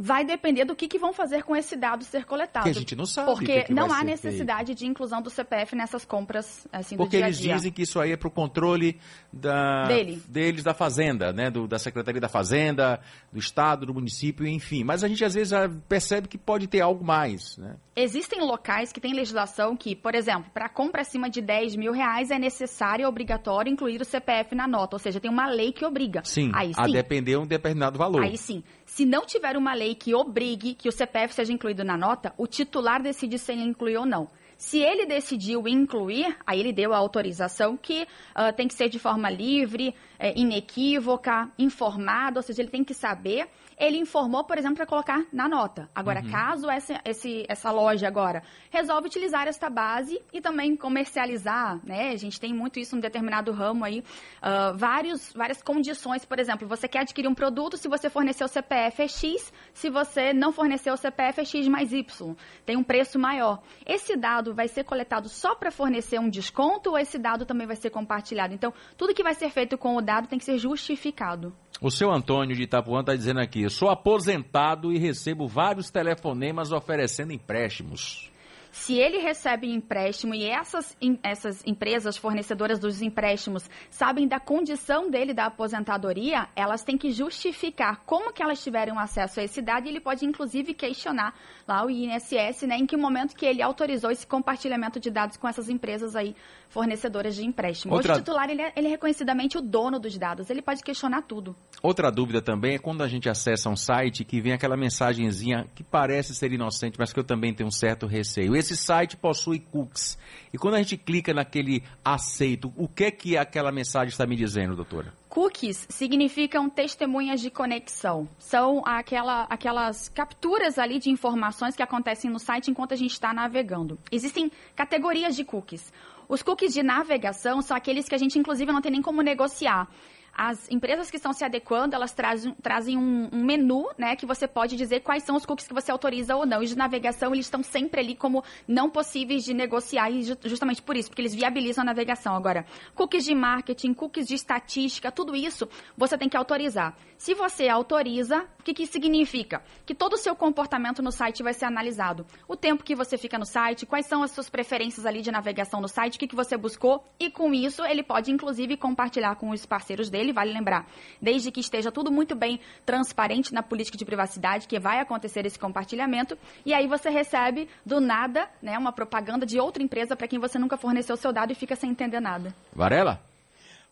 Vai 0.02 0.24
depender 0.24 0.64
do 0.64 0.74
que, 0.74 0.88
que 0.88 0.98
vão 0.98 1.12
fazer 1.12 1.44
com 1.44 1.54
esse 1.54 1.76
dado 1.76 2.06
ser 2.06 2.24
coletado. 2.24 2.64
Que 2.64 2.70
a 2.70 2.74
gente 2.74 2.96
não 2.96 3.06
sabe. 3.06 3.32
Porque 3.32 3.60
que 3.60 3.64
que 3.66 3.74
não 3.74 3.92
há 3.92 4.02
necessidade 4.02 4.68
feito. 4.68 4.80
de 4.80 4.88
inclusão 4.88 5.22
do 5.22 5.30
CPF 5.30 5.76
nessas 5.76 6.06
compras 6.06 6.66
assim, 6.72 6.96
do 6.96 7.00
Porque 7.00 7.18
dia 7.18 7.26
eles 7.26 7.38
dizem 7.38 7.70
que 7.70 7.82
isso 7.82 8.00
aí 8.00 8.14
é 8.14 8.18
para 8.18 8.30
o 8.30 8.32
controle 8.32 8.98
da, 9.32 9.88
Dele. 9.88 10.22
deles 10.30 10.64
da 10.64 10.74
Fazenda, 10.74 11.34
né? 11.34 11.50
Do, 11.52 11.68
da 11.68 11.78
Secretaria 11.78 12.22
da 12.22 12.30
Fazenda, 12.30 13.02
do 13.32 13.40
Estado, 13.40 13.86
do 13.86 13.94
município, 13.94 14.48
enfim. 14.48 14.86
Mas 14.86 15.04
a 15.04 15.08
gente 15.10 15.26
às 15.26 15.34
vezes 15.34 15.54
percebe 15.90 16.30
que 16.30 16.38
pode 16.38 16.68
ter 16.68 16.80
algo 16.80 17.04
mais. 17.04 17.58
Né? 17.58 17.76
Existem 17.94 18.40
locais 18.40 18.94
que 18.94 19.02
têm 19.02 19.14
legislação 19.14 19.76
que, 19.76 19.98
por 19.98 20.16
exemplo, 20.16 20.50
para 20.54 20.70
compra 20.70 21.02
acima 21.02 21.30
de 21.30 21.42
10 21.42 21.76
mil 21.76 21.92
reais 21.92 22.32
é 22.32 22.40
necessário 22.40 23.04
e 23.04 23.06
obrigatório 23.06 23.70
incluir 23.70 24.00
o 24.02 24.06
CPF 24.06 24.56
na 24.56 24.66
nota. 24.66 24.96
Ou 24.96 25.00
seja, 25.00 25.20
tem 25.20 25.30
uma 25.30 25.48
lei 25.48 25.74
que 25.74 25.84
obriga. 25.84 26.22
Sim, 26.24 26.52
aí, 26.56 26.74
sim. 26.74 26.80
a 26.82 26.86
depender 26.86 27.32
de 27.32 27.38
um 27.38 27.46
determinado 27.46 27.98
valor. 27.98 28.24
Aí 28.24 28.38
sim. 28.38 28.64
Se 28.86 29.06
não 29.06 29.26
tiver 29.26 29.58
uma 29.58 29.74
lei 29.74 29.89
que 29.96 30.14
obrigue 30.14 30.74
que 30.74 30.90
o 30.90 30.92
CPF 30.92 31.34
seja 31.34 31.54
incluído 31.54 31.84
na 31.84 31.98
nota, 31.98 32.34
o 32.38 32.48
titular 32.48 33.02
decide 33.02 33.38
se 33.38 33.52
ele 33.52 33.64
inclui 33.64 33.96
ou 33.96 34.06
não. 34.06 34.30
Se 34.58 34.80
ele 34.80 35.06
decidiu 35.06 35.66
incluir, 35.70 36.36
aí 36.46 36.60
ele 36.60 36.74
deu 36.74 36.94
a 36.94 36.98
autorização 36.98 37.78
que 37.78 38.02
uh, 38.04 38.54
tem 38.54 38.68
que 38.68 38.74
ser 38.74 38.90
de 38.90 39.00
forma 39.00 39.30
livre, 39.30 39.96
é, 40.20 40.38
inequívoca, 40.38 41.50
informada, 41.58 42.40
ou 42.40 42.44
seja, 42.44 42.62
ele 42.62 42.70
tem 42.70 42.84
que 42.84 42.94
saber 42.94 43.48
ele 43.80 43.98
informou, 43.98 44.44
por 44.44 44.58
exemplo, 44.58 44.76
para 44.76 44.86
colocar 44.86 45.26
na 45.32 45.48
nota. 45.48 45.90
Agora, 45.96 46.22
uhum. 46.22 46.30
caso 46.30 46.70
essa, 46.70 47.00
esse, 47.06 47.46
essa 47.48 47.72
loja 47.72 48.08
agora 48.08 48.44
resolve 48.70 49.08
utilizar 49.08 49.48
esta 49.48 49.70
base 49.70 50.22
e 50.34 50.42
também 50.42 50.76
comercializar, 50.76 51.80
né? 51.84 52.10
A 52.10 52.18
gente 52.18 52.40
tem 52.40 52.54
muito 52.54 52.78
isso 52.78 52.98
em 52.98 53.00
determinado 53.00 53.54
ramo 53.54 53.86
aí, 53.86 54.00
uh, 54.00 54.78
vários, 54.78 55.32
várias 55.32 55.62
condições, 55.62 56.26
por 56.26 56.40
exemplo, 56.40 56.68
você 56.68 56.90
quer 56.90 57.00
adquirir 57.00 57.30
um 57.30 57.34
produto, 57.34 57.78
se 57.78 57.88
você 57.88 58.10
fornecer 58.10 58.44
o 58.44 58.50
CPF 58.50 59.02
é 59.02 59.08
X, 59.08 59.54
se 59.80 59.90
você 59.90 60.34
não 60.34 60.52
fornecer 60.52 60.92
o 60.92 60.98
CPF 60.98 61.40
é 61.40 61.46
X 61.46 61.66
mais 61.70 61.94
Y, 61.94 62.36
tem 62.66 62.76
um 62.76 62.84
preço 62.84 63.18
maior. 63.18 63.62
Esse 63.86 64.18
dado 64.18 64.54
vai 64.54 64.68
ser 64.68 64.84
coletado 64.84 65.30
só 65.30 65.56
para 65.56 65.72
fornecer 65.72 66.20
um 66.20 66.30
desconto 66.30 66.90
ou 66.90 66.98
esse 66.98 67.18
dado 67.18 67.46
também 67.46 67.66
vai 67.66 67.78
ser 67.78 67.90
compartilhado? 67.90 68.54
Então, 68.54 68.74
tudo 68.98 69.14
que 69.14 69.24
vai 69.24 69.34
ser 69.34 69.50
feito 69.50 69.78
com 69.78 69.96
o 69.96 70.02
dado 70.02 70.28
tem 70.28 70.38
que 70.38 70.44
ser 70.44 70.58
justificado. 70.58 71.54
O 71.82 71.90
seu 71.90 72.12
Antônio 72.12 72.58
de 72.58 72.64
Itapuã 72.64 73.00
está 73.00 73.16
dizendo 73.16 73.40
aqui: 73.40 73.70
sou 73.70 73.90
aposentado 73.90 74.92
e 74.92 74.98
recebo 74.98 75.48
vários 75.48 75.90
telefonemas 75.90 76.74
oferecendo 76.74 77.32
empréstimos. 77.32 78.29
Se 78.72 78.94
ele 78.96 79.18
recebe 79.18 79.72
empréstimo 79.72 80.36
e 80.36 80.46
essas, 80.46 80.96
essas 81.24 81.66
empresas 81.66 82.18
fornecedoras 82.18 82.80
dos 82.80 83.02
empréstimos 83.02 83.70
sabem 83.90 84.28
da 84.28 84.40
condição 84.40 85.10
dele 85.10 85.34
da 85.34 85.46
aposentadoria, 85.46 86.48
elas 86.56 86.84
têm 86.84 86.98
que 86.98 87.12
justificar 87.12 88.04
como 88.06 88.32
que 88.32 88.44
elas 88.44 88.64
tiveram 88.64 89.00
acesso 89.00 89.40
a 89.40 89.44
esse 89.44 89.62
dado 89.62 89.86
e 89.86 89.90
ele 89.90 90.00
pode 90.00 90.26
inclusive 90.26 90.74
questionar 90.74 91.34
lá 91.68 91.84
o 91.84 91.90
INSS, 91.90 92.64
né, 92.68 92.78
em 92.78 92.86
que 92.86 92.96
momento 92.96 93.36
que 93.36 93.46
ele 93.46 93.62
autorizou 93.62 94.12
esse 94.12 94.26
compartilhamento 94.26 95.00
de 95.00 95.10
dados 95.10 95.38
com 95.38 95.48
essas 95.48 95.68
empresas 95.68 96.16
aí 96.16 96.36
fornecedoras 96.70 97.36
de 97.36 97.46
empréstimo. 97.46 97.94
Outra... 97.94 98.14
Hoje 98.14 98.22
o 98.22 98.24
titular 98.24 98.50
ele 98.50 98.62
é, 98.62 98.72
ele 98.76 98.88
é 98.88 98.90
reconhecidamente 98.92 99.58
o 99.58 99.62
dono 99.62 100.00
dos 100.00 100.18
dados, 100.18 100.50
ele 100.50 100.62
pode 100.62 100.82
questionar 100.84 101.24
tudo. 101.24 101.56
Outra 101.82 102.12
dúvida 102.12 102.42
também 102.42 102.76
é 102.76 102.80
quando 102.80 103.02
a 103.02 103.08
gente 103.08 103.28
acessa 103.28 103.70
um 103.70 103.76
site 103.76 104.24
que 104.24 104.40
vem 104.40 104.54
aquela 104.54 104.78
mensagenzinha 104.78 105.68
que 105.76 105.84
parece 105.84 106.36
ser 106.36 106.52
inocente, 106.54 106.98
mas 107.00 107.12
que 107.12 107.20
eu 107.20 107.24
também 107.24 107.54
tenho 107.54 107.68
um 107.68 107.72
certo 107.72 108.06
receio. 108.06 108.56
Esse 108.56 108.78
site 108.78 109.18
possui 109.18 109.60
cookies. 109.60 110.18
E 110.54 110.58
quando 110.58 110.76
a 110.76 110.78
gente 110.78 110.98
clica 110.98 111.34
naquele 111.34 111.84
aceito, 112.04 112.72
o 112.76 112.88
que 112.88 113.06
é 113.06 113.12
que 113.12 113.38
aquela 113.38 113.72
mensagem 113.72 114.10
está 114.10 114.26
me 114.26 114.36
dizendo, 114.36 114.76
doutora? 114.76 115.14
Cookies 115.30 115.86
significam 115.90 116.70
testemunhas 116.70 117.40
de 117.40 117.52
conexão. 117.52 118.28
São 118.40 118.82
aquela, 118.84 119.44
aquelas 119.44 120.10
capturas 120.10 120.80
ali 120.80 120.98
de 121.00 121.12
informações 121.12 121.76
que 121.76 121.84
acontecem 121.84 122.32
no 122.32 122.40
site 122.40 122.72
enquanto 122.72 122.94
a 122.94 122.98
gente 122.98 123.12
está 123.12 123.32
navegando. 123.32 124.00
Existem 124.12 124.52
categorias 124.76 125.36
de 125.36 125.44
cookies. 125.44 125.94
Os 126.30 126.44
cookies 126.44 126.76
de 126.76 126.84
navegação 126.84 127.60
são 127.60 127.76
aqueles 127.76 128.08
que 128.08 128.14
a 128.14 128.18
gente, 128.20 128.38
inclusive, 128.38 128.72
não 128.72 128.82
tem 128.82 128.92
nem 128.92 129.02
como 129.02 129.24
negociar 129.24 129.88
as 130.34 130.70
empresas 130.70 131.10
que 131.10 131.18
estão 131.18 131.34
se 131.34 131.44
adequando, 131.44 131.96
elas 131.96 132.12
trazem, 132.12 132.54
trazem 132.62 132.98
um, 132.98 133.30
um, 133.32 133.44
menu, 133.44 133.90
né, 133.98 134.16
que 134.16 134.26
você 134.26 134.48
pode 134.48 134.76
dizer 134.76 135.02
quais 135.02 135.24
são 135.24 135.36
os 135.36 135.46
cookies 135.46 135.68
que 135.68 135.74
você 135.74 135.92
autoriza 135.92 136.36
ou 136.36 136.46
não. 136.46 136.64
E 136.64 136.66
de 136.66 136.78
navegação, 136.78 137.34
eles 137.34 137.46
estão 137.46 137.64
sempre 137.64 138.00
ali 138.00 138.16
como 138.16 138.44
não 138.68 138.90
possíveis 138.90 139.44
de 139.44 139.54
negociar, 139.54 140.10
e 140.10 140.24
justamente 140.46 140.82
por 140.82 140.96
isso, 140.96 141.10
porque 141.10 141.22
eles 141.22 141.36
viabilizam 141.36 141.82
a 141.82 141.86
navegação. 141.86 142.36
Agora, 142.36 142.66
cookies 142.96 143.26
de 143.26 143.36
marketing, 143.36 143.94
cookies 143.94 144.28
de 144.28 144.36
estatística, 144.36 145.12
tudo 145.12 145.36
isso 145.36 145.68
você 145.98 146.18
tem 146.18 146.30
que 146.30 146.38
autorizar. 146.38 146.96
Se 147.18 147.34
você 147.34 147.68
autoriza, 147.68 148.46
o 148.60 148.64
que, 148.64 148.74
que 148.74 148.88
significa? 148.88 149.62
Que 149.86 149.94
todo 149.94 150.14
o 150.14 150.18
seu 150.18 150.36
comportamento 150.36 151.02
no 151.02 151.12
site 151.12 151.44
vai 151.44 151.54
ser 151.54 151.66
analisado. 151.66 152.26
O 152.48 152.56
tempo 152.56 152.84
que 152.84 152.96
você 152.96 153.18
fica 153.18 153.38
no 153.38 153.46
site, 153.46 153.86
quais 153.86 154.06
são 154.06 154.24
as 154.24 154.32
suas 154.32 154.50
preferências 154.50 155.06
ali 155.06 155.22
de 155.22 155.32
navegação 155.32 155.82
no 155.82 155.88
site, 155.88 156.16
o 156.16 156.20
que, 156.20 156.28
que 156.28 156.36
você 156.36 156.56
buscou, 156.56 157.04
e 157.20 157.30
com 157.30 157.54
isso 157.54 157.84
ele 157.84 158.04
pode, 158.04 158.32
inclusive, 158.32 158.78
compartilhar 158.78 159.36
com 159.36 159.50
os 159.50 159.66
parceiros 159.66 160.10
dele, 160.10 160.19
vale 160.32 160.54
lembrar, 160.54 160.86
desde 161.22 161.52
que 161.52 161.60
esteja 161.60 161.92
tudo 161.92 162.12
muito 162.12 162.36
bem 162.36 162.60
transparente 162.86 163.54
na 163.54 163.64
política 163.64 163.98
de 163.98 164.06
privacidade, 164.06 164.68
que 164.68 164.80
vai 164.80 165.00
acontecer 165.00 165.46
esse 165.46 165.58
compartilhamento, 165.58 166.38
e 166.66 166.74
aí 166.74 166.88
você 166.88 167.10
recebe 167.10 167.68
do 167.86 168.00
nada, 168.00 168.48
né, 168.62 168.78
uma 168.78 168.92
propaganda 168.92 169.46
de 169.46 169.60
outra 169.60 169.82
empresa 169.82 170.16
para 170.16 170.28
quem 170.28 170.40
você 170.40 170.60
nunca 170.60 170.78
forneceu 170.78 171.16
seu 171.18 171.34
dado 171.34 171.52
e 171.52 171.56
fica 171.56 171.76
sem 171.76 171.90
entender 171.90 172.20
nada. 172.20 172.54
Varela? 172.74 173.22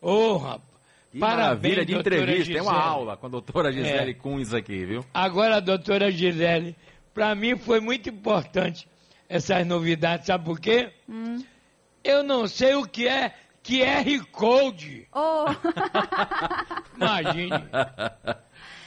Ô, 0.02 0.12
oh, 0.12 0.38
rapaz. 0.38 0.78
Que 1.12 1.20
Parabéns, 1.20 1.86
de 1.86 1.96
entrevista. 1.96 2.54
Tem 2.54 2.62
uma 2.62 2.80
aula 2.80 3.16
com 3.16 3.28
a 3.28 3.30
doutora 3.30 3.72
Gisele 3.72 4.12
é. 4.12 4.14
Cunz 4.14 4.54
aqui, 4.54 4.86
viu? 4.86 5.06
Agora, 5.14 5.62
doutora 5.62 6.12
Gisele, 6.12 6.76
para 7.14 7.34
mim 7.34 7.58
foi 7.58 7.80
muito 7.80 8.10
importante 8.10 8.88
essas 9.30 9.66
novidades, 9.66 10.28
sabe 10.28 10.46
por 10.46 10.60
quê? 10.60 10.92
Hum. 11.08 11.44
Eu 12.04 12.24
não 12.24 12.48
sei 12.48 12.76
o 12.76 12.86
que 12.86 13.08
é 13.08 13.34
QR 13.68 14.26
Code. 14.32 15.08
Oh. 15.14 15.46
Imagine. 16.96 17.52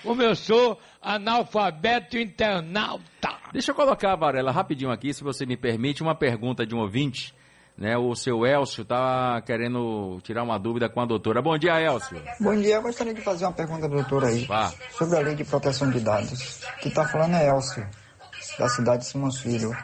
Como 0.02 0.22
eu 0.22 0.34
sou 0.34 0.80
analfabeto 1.02 2.16
internauta. 2.16 3.38
Deixa 3.52 3.72
eu 3.72 3.74
colocar, 3.74 4.16
Varela, 4.16 4.50
rapidinho 4.50 4.90
aqui, 4.90 5.12
se 5.12 5.22
você 5.22 5.44
me 5.44 5.56
permite, 5.56 6.02
uma 6.02 6.14
pergunta 6.14 6.64
de 6.64 6.74
um 6.74 6.78
ouvinte 6.78 7.34
né, 7.80 7.96
o 7.96 8.14
seu 8.14 8.44
Elcio 8.44 8.82
está 8.82 9.40
querendo 9.40 10.20
tirar 10.22 10.42
uma 10.42 10.58
dúvida 10.58 10.86
com 10.90 11.00
a 11.00 11.06
doutora. 11.06 11.40
Bom 11.40 11.56
dia, 11.56 11.80
Elcio. 11.80 12.22
Bom 12.38 12.54
dia, 12.54 12.74
eu 12.74 12.82
gostaria 12.82 13.14
de 13.14 13.22
fazer 13.22 13.46
uma 13.46 13.52
pergunta 13.52 13.86
à 13.86 13.88
doutora 13.88 14.28
aí 14.28 14.44
Vá. 14.44 14.70
sobre 14.92 15.16
a 15.16 15.20
lei 15.22 15.34
de 15.34 15.44
proteção 15.44 15.90
de 15.90 15.98
dados. 16.00 16.60
Que 16.82 16.88
está 16.88 17.08
falando 17.08 17.36
é 17.36 17.48
Elcio, 17.48 17.86
da 18.58 18.68
cidade 18.68 19.02
de 19.02 19.08
Simões 19.08 19.38
Filho. 19.38 19.76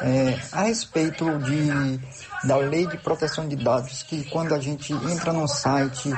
É, 0.00 0.38
a 0.52 0.62
respeito 0.62 1.24
de, 1.38 2.00
da 2.46 2.56
lei 2.56 2.86
de 2.86 2.96
proteção 2.98 3.48
de 3.48 3.56
dados, 3.56 4.02
que 4.02 4.24
quando 4.30 4.54
a 4.54 4.60
gente 4.60 4.92
entra 4.92 5.32
no 5.32 5.46
site, 5.46 6.12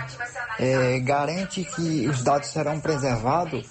é, 0.58 0.98
garante 1.00 1.64
que 1.64 2.08
os 2.08 2.22
dados 2.22 2.48
serão 2.48 2.80
preservados. 2.80 3.66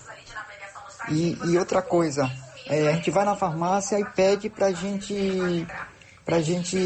E, 1.09 1.37
e 1.45 1.57
outra 1.57 1.81
coisa, 1.81 2.29
é, 2.67 2.89
a 2.89 2.93
gente 2.93 3.11
vai 3.11 3.25
na 3.25 3.35
farmácia 3.35 3.99
e 3.99 4.05
pede 4.05 4.49
para 4.49 4.71
gente 4.71 5.67
a 6.27 6.39
gente 6.39 6.77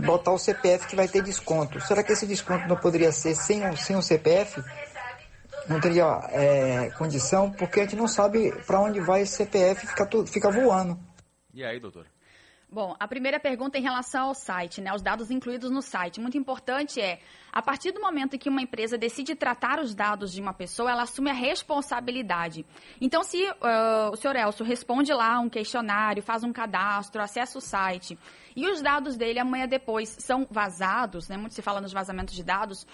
botar 0.00 0.32
o 0.32 0.38
CPF 0.38 0.88
que 0.88 0.96
vai 0.96 1.06
ter 1.06 1.22
desconto. 1.22 1.80
Será 1.80 2.02
que 2.02 2.12
esse 2.12 2.26
desconto 2.26 2.66
não 2.66 2.76
poderia 2.76 3.12
ser 3.12 3.36
sem, 3.36 3.76
sem 3.76 3.94
o 3.94 4.02
CPF? 4.02 4.60
Não 5.68 5.80
teria 5.80 6.20
é, 6.30 6.90
condição? 6.90 7.50
Porque 7.50 7.80
a 7.80 7.82
gente 7.84 7.96
não 7.96 8.08
sabe 8.08 8.52
para 8.66 8.80
onde 8.80 9.00
vai 9.00 9.22
esse 9.22 9.36
CPF, 9.36 9.86
fica, 9.86 10.08
fica 10.26 10.50
voando. 10.50 10.98
E 11.52 11.64
aí, 11.64 11.78
doutor? 11.78 12.06
Bom, 12.72 12.94
a 13.00 13.08
primeira 13.08 13.40
pergunta 13.40 13.76
é 13.76 13.80
em 13.80 13.82
relação 13.82 14.28
ao 14.28 14.34
site, 14.34 14.80
né, 14.80 14.94
os 14.94 15.02
dados 15.02 15.28
incluídos 15.28 15.72
no 15.72 15.82
site. 15.82 16.20
Muito 16.20 16.38
importante 16.38 17.00
é, 17.00 17.18
a 17.52 17.60
partir 17.60 17.90
do 17.90 18.00
momento 18.00 18.36
em 18.36 18.38
que 18.38 18.48
uma 18.48 18.62
empresa 18.62 18.96
decide 18.96 19.34
tratar 19.34 19.80
os 19.80 19.92
dados 19.92 20.30
de 20.30 20.40
uma 20.40 20.54
pessoa, 20.54 20.88
ela 20.88 21.02
assume 21.02 21.30
a 21.30 21.32
responsabilidade. 21.32 22.64
Então, 23.00 23.24
se 23.24 23.42
uh, 23.44 24.12
o 24.12 24.16
senhor 24.16 24.36
Elcio 24.36 24.64
responde 24.64 25.12
lá 25.12 25.40
um 25.40 25.48
questionário, 25.48 26.22
faz 26.22 26.44
um 26.44 26.52
cadastro, 26.52 27.20
acessa 27.20 27.58
o 27.58 27.60
site, 27.60 28.16
e 28.54 28.68
os 28.68 28.80
dados 28.80 29.16
dele 29.16 29.40
amanhã 29.40 29.66
depois 29.66 30.08
são 30.20 30.46
vazados, 30.48 31.28
né, 31.28 31.36
muito 31.36 31.56
se 31.56 31.62
fala 31.62 31.80
nos 31.80 31.92
vazamentos 31.92 32.36
de 32.36 32.44
dados, 32.44 32.86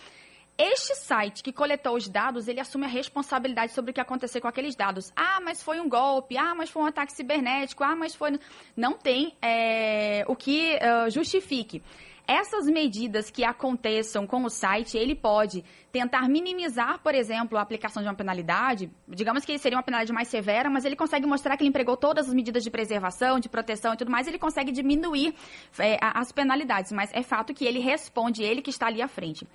este 0.58 0.94
site 0.94 1.42
que 1.42 1.52
coletou 1.52 1.96
os 1.96 2.08
dados, 2.08 2.48
ele 2.48 2.60
assume 2.60 2.86
a 2.86 2.88
responsabilidade 2.88 3.72
sobre 3.72 3.90
o 3.90 3.94
que 3.94 4.00
acontecer 4.00 4.40
com 4.40 4.48
aqueles 4.48 4.74
dados. 4.74 5.12
Ah, 5.14 5.38
mas 5.42 5.62
foi 5.62 5.80
um 5.80 5.88
golpe. 5.88 6.36
Ah, 6.36 6.54
mas 6.54 6.70
foi 6.70 6.82
um 6.82 6.86
ataque 6.86 7.12
cibernético. 7.12 7.84
Ah, 7.84 7.94
mas 7.94 8.14
foi. 8.14 8.38
Não 8.76 8.94
tem 8.94 9.36
é, 9.42 10.24
o 10.26 10.34
que 10.34 10.76
uh, 10.76 11.10
justifique. 11.10 11.82
Essas 12.28 12.66
medidas 12.66 13.30
que 13.30 13.44
aconteçam 13.44 14.26
com 14.26 14.42
o 14.44 14.50
site, 14.50 14.98
ele 14.98 15.14
pode 15.14 15.64
tentar 15.92 16.28
minimizar, 16.28 17.00
por 17.00 17.14
exemplo, 17.14 17.56
a 17.56 17.62
aplicação 17.62 18.02
de 18.02 18.08
uma 18.08 18.14
penalidade. 18.14 18.90
Digamos 19.08 19.44
que 19.44 19.56
seria 19.58 19.78
uma 19.78 19.82
penalidade 19.82 20.12
mais 20.12 20.26
severa, 20.26 20.68
mas 20.68 20.84
ele 20.84 20.96
consegue 20.96 21.24
mostrar 21.24 21.56
que 21.56 21.62
ele 21.62 21.68
empregou 21.68 21.96
todas 21.96 22.26
as 22.26 22.34
medidas 22.34 22.64
de 22.64 22.70
preservação, 22.70 23.38
de 23.38 23.48
proteção 23.48 23.94
e 23.94 23.96
tudo 23.96 24.10
mais, 24.10 24.26
ele 24.26 24.38
consegue 24.38 24.72
diminuir 24.72 25.34
é, 25.78 25.98
as 26.00 26.32
penalidades. 26.32 26.90
Mas 26.90 27.10
é 27.14 27.22
fato 27.22 27.54
que 27.54 27.64
ele 27.64 27.78
responde, 27.78 28.42
ele 28.42 28.60
que 28.60 28.70
está 28.70 28.88
ali 28.88 29.00
à 29.00 29.06
frente. 29.06 29.46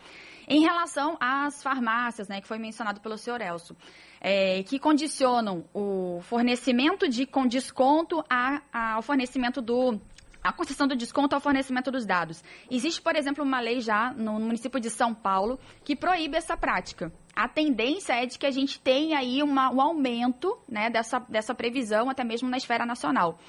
Em 0.48 0.62
relação 0.62 1.18
às 1.20 1.62
farmácias, 1.62 2.28
né, 2.28 2.42
que 2.42 2.48
foi 2.48 2.58
mencionado 2.58 3.00
pelo 3.00 3.18
senhor 3.18 3.42
Elso, 3.42 3.76
é, 4.20 4.64
que 4.64 4.78
condicionam 4.80 5.66
o 5.74 6.20
fornecimento 6.24 7.08
de 7.08 7.26
com 7.26 7.48
desconto 7.48 8.24
a, 8.30 8.62
a, 8.72 8.94
ao 8.94 9.02
fornecimento 9.02 9.62
do 9.62 10.00
a 10.44 10.52
concessão 10.52 10.88
do 10.88 10.96
desconto 10.96 11.36
ao 11.36 11.42
fornecimento 11.42 11.92
dos 11.92 12.06
dados. 12.06 12.44
Existe, 12.70 13.02
por 13.02 13.16
exemplo, 13.16 13.44
uma 13.44 13.60
lei 13.60 13.82
já 13.82 14.12
no 14.14 14.34
município 14.40 14.80
de 14.80 14.90
São 14.90 15.14
Paulo 15.14 15.60
que 15.84 15.96
proíbe 15.96 16.38
essa 16.38 16.58
prática. 16.58 17.12
A 17.36 17.48
tendência 17.48 18.14
é 18.14 18.26
de 18.26 18.38
que 18.38 18.46
a 18.46 18.52
gente 18.52 18.80
tenha 18.80 19.20
aí 19.20 19.42
uma, 19.42 19.72
um 19.72 19.80
aumento 19.80 20.58
né, 20.68 20.90
dessa, 20.90 21.20
dessa 21.20 21.56
previsão, 21.56 22.10
até 22.10 22.24
mesmo 22.24 22.50
na 22.50 22.58
esfera 22.58 22.86
nacional. 22.86 23.40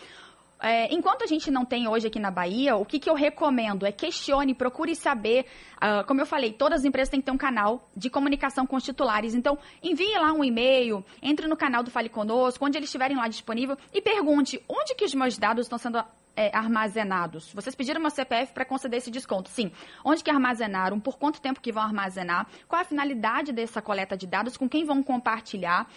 É, 0.65 0.95
enquanto 0.95 1.25
a 1.25 1.27
gente 1.27 1.51
não 1.51 1.65
tem 1.65 1.89
hoje 1.89 2.07
aqui 2.07 2.21
na 2.21 2.31
Bahia, 2.31 2.77
o 2.77 2.87
que, 2.87 3.01
que 3.01 3.11
eu 3.11 3.15
recomendo 3.15 3.85
é 3.85 3.91
questione, 3.91 4.55
procure 4.55 4.95
saber. 4.95 5.45
Uh, 5.75 6.07
como 6.07 6.21
eu 6.21 6.27
falei, 6.27 6.53
todas 6.53 6.81
as 6.81 6.85
empresas 6.85 7.11
têm 7.11 7.19
que 7.19 7.27
ter 7.27 7.33
um 7.33 7.37
canal 7.37 7.91
de 7.97 8.09
comunicação 8.09 8.65
com 8.65 8.77
os 8.77 8.85
titulares. 8.85 9.35
Então, 9.35 9.59
envie 9.83 10.17
lá 10.17 10.33
um 10.33 10.45
e-mail, 10.45 11.05
entre 11.21 11.49
no 11.49 11.57
canal 11.57 11.83
do 11.83 11.91
Fale 11.91 12.09
Conosco, 12.09 12.65
onde 12.65 12.79
eles 12.79 12.89
estiverem 12.89 13.17
lá 13.17 13.27
disponível, 13.27 13.77
e 13.93 14.01
pergunte 14.01 14.63
onde 14.69 14.95
que 14.95 15.05
os 15.05 15.13
meus 15.15 15.37
dados 15.37 15.67
estão 15.67 15.79
sendo 15.79 15.99
é, 16.37 16.55
armazenados? 16.57 17.53
Vocês 17.53 17.75
pediram 17.75 18.01
uma 18.01 18.11
CPF 18.11 18.53
para 18.53 18.65
conceder 18.65 18.99
esse 18.99 19.11
desconto? 19.11 19.49
Sim. 19.51 19.71
Onde 20.05 20.23
que 20.23 20.31
armazenaram? 20.31 20.99
Por 20.99 21.19
quanto 21.19 21.41
tempo 21.41 21.61
que 21.61 21.73
vão 21.73 21.83
armazenar? 21.83 22.47
Qual 22.69 22.81
a 22.81 22.85
finalidade 22.85 23.53
dessa 23.53 23.83
coleta 23.83 24.17
de 24.17 24.27
dados? 24.27 24.57
Com 24.57 24.69
quem 24.69 24.85
vão 24.85 25.03
compartilhar? 25.03 25.89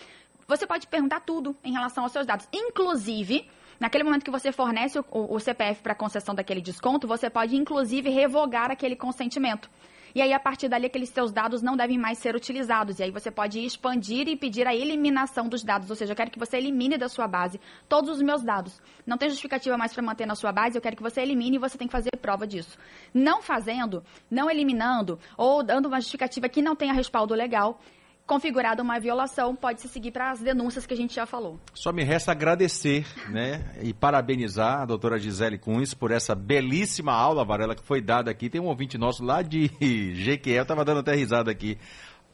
Você 0.47 0.67
pode 0.67 0.87
perguntar 0.87 1.21
tudo 1.21 1.55
em 1.63 1.73
relação 1.73 2.03
aos 2.03 2.11
seus 2.11 2.25
dados. 2.25 2.47
Inclusive, 2.53 3.49
naquele 3.79 4.03
momento 4.03 4.23
que 4.23 4.31
você 4.31 4.51
fornece 4.51 4.99
o, 4.99 5.05
o 5.11 5.39
CPF 5.39 5.81
para 5.81 5.95
concessão 5.95 6.35
daquele 6.35 6.61
desconto, 6.61 7.07
você 7.07 7.29
pode, 7.29 7.55
inclusive, 7.55 8.09
revogar 8.09 8.69
aquele 8.69 8.95
consentimento. 8.95 9.69
E 10.15 10.21
aí, 10.21 10.31
a 10.31 10.39
partir 10.39 10.69
dali, 10.69 10.85
aqueles 10.85 11.09
seus 11.09 11.29
dados 11.29 11.61
não 11.61 11.75
devem 11.75 11.97
mais 11.97 12.19
ser 12.19 12.37
utilizados. 12.37 12.99
E 12.99 13.03
aí 13.03 13.11
você 13.11 13.29
pode 13.29 13.59
expandir 13.59 14.29
e 14.29 14.37
pedir 14.37 14.65
a 14.65 14.73
eliminação 14.73 15.49
dos 15.49 15.61
dados. 15.61 15.89
Ou 15.89 15.95
seja, 15.95 16.13
eu 16.13 16.15
quero 16.15 16.31
que 16.31 16.39
você 16.39 16.55
elimine 16.55 16.97
da 16.97 17.09
sua 17.09 17.27
base 17.27 17.59
todos 17.89 18.11
os 18.11 18.21
meus 18.21 18.41
dados. 18.41 18.81
Não 19.05 19.17
tem 19.17 19.27
justificativa 19.27 19.77
mais 19.77 19.93
para 19.93 20.01
manter 20.01 20.25
na 20.25 20.33
sua 20.33 20.53
base, 20.53 20.77
eu 20.77 20.81
quero 20.81 20.95
que 20.95 21.03
você 21.03 21.19
elimine 21.19 21.57
e 21.57 21.59
você 21.59 21.77
tem 21.77 21.85
que 21.85 21.91
fazer 21.91 22.11
prova 22.21 22.47
disso. 22.47 22.77
Não 23.13 23.41
fazendo, 23.41 24.05
não 24.31 24.49
eliminando, 24.49 25.19
ou 25.35 25.61
dando 25.61 25.87
uma 25.87 25.99
justificativa 25.99 26.47
que 26.47 26.61
não 26.61 26.77
tenha 26.77 26.93
respaldo 26.93 27.33
legal, 27.33 27.77
configurada 28.25 28.81
uma 28.81 28.99
violação, 28.99 29.55
pode 29.55 29.81
se 29.81 29.87
seguir 29.87 30.11
para 30.11 30.31
as 30.31 30.39
denúncias 30.39 30.85
que 30.85 30.93
a 30.93 30.97
gente 30.97 31.13
já 31.13 31.25
falou. 31.25 31.59
Só 31.73 31.91
me 31.91 32.03
resta 32.03 32.31
agradecer, 32.31 33.05
né, 33.29 33.63
e 33.81 33.93
parabenizar 33.93 34.81
a 34.81 34.85
doutora 34.85 35.19
Gisele 35.19 35.57
Cunha 35.57 35.85
por 35.99 36.11
essa 36.11 36.33
belíssima 36.33 37.13
aula, 37.13 37.45
Varela, 37.45 37.75
que 37.75 37.83
foi 37.83 38.01
dada 38.01 38.31
aqui. 38.31 38.49
Tem 38.49 38.59
um 38.59 38.65
ouvinte 38.65 38.97
nosso 38.97 39.23
lá 39.23 39.41
de 39.41 39.69
Jequié, 40.15 40.57
eu 40.57 40.63
estava 40.63 40.83
dando 40.83 41.01
até 41.01 41.13
risada 41.13 41.51
aqui. 41.51 41.77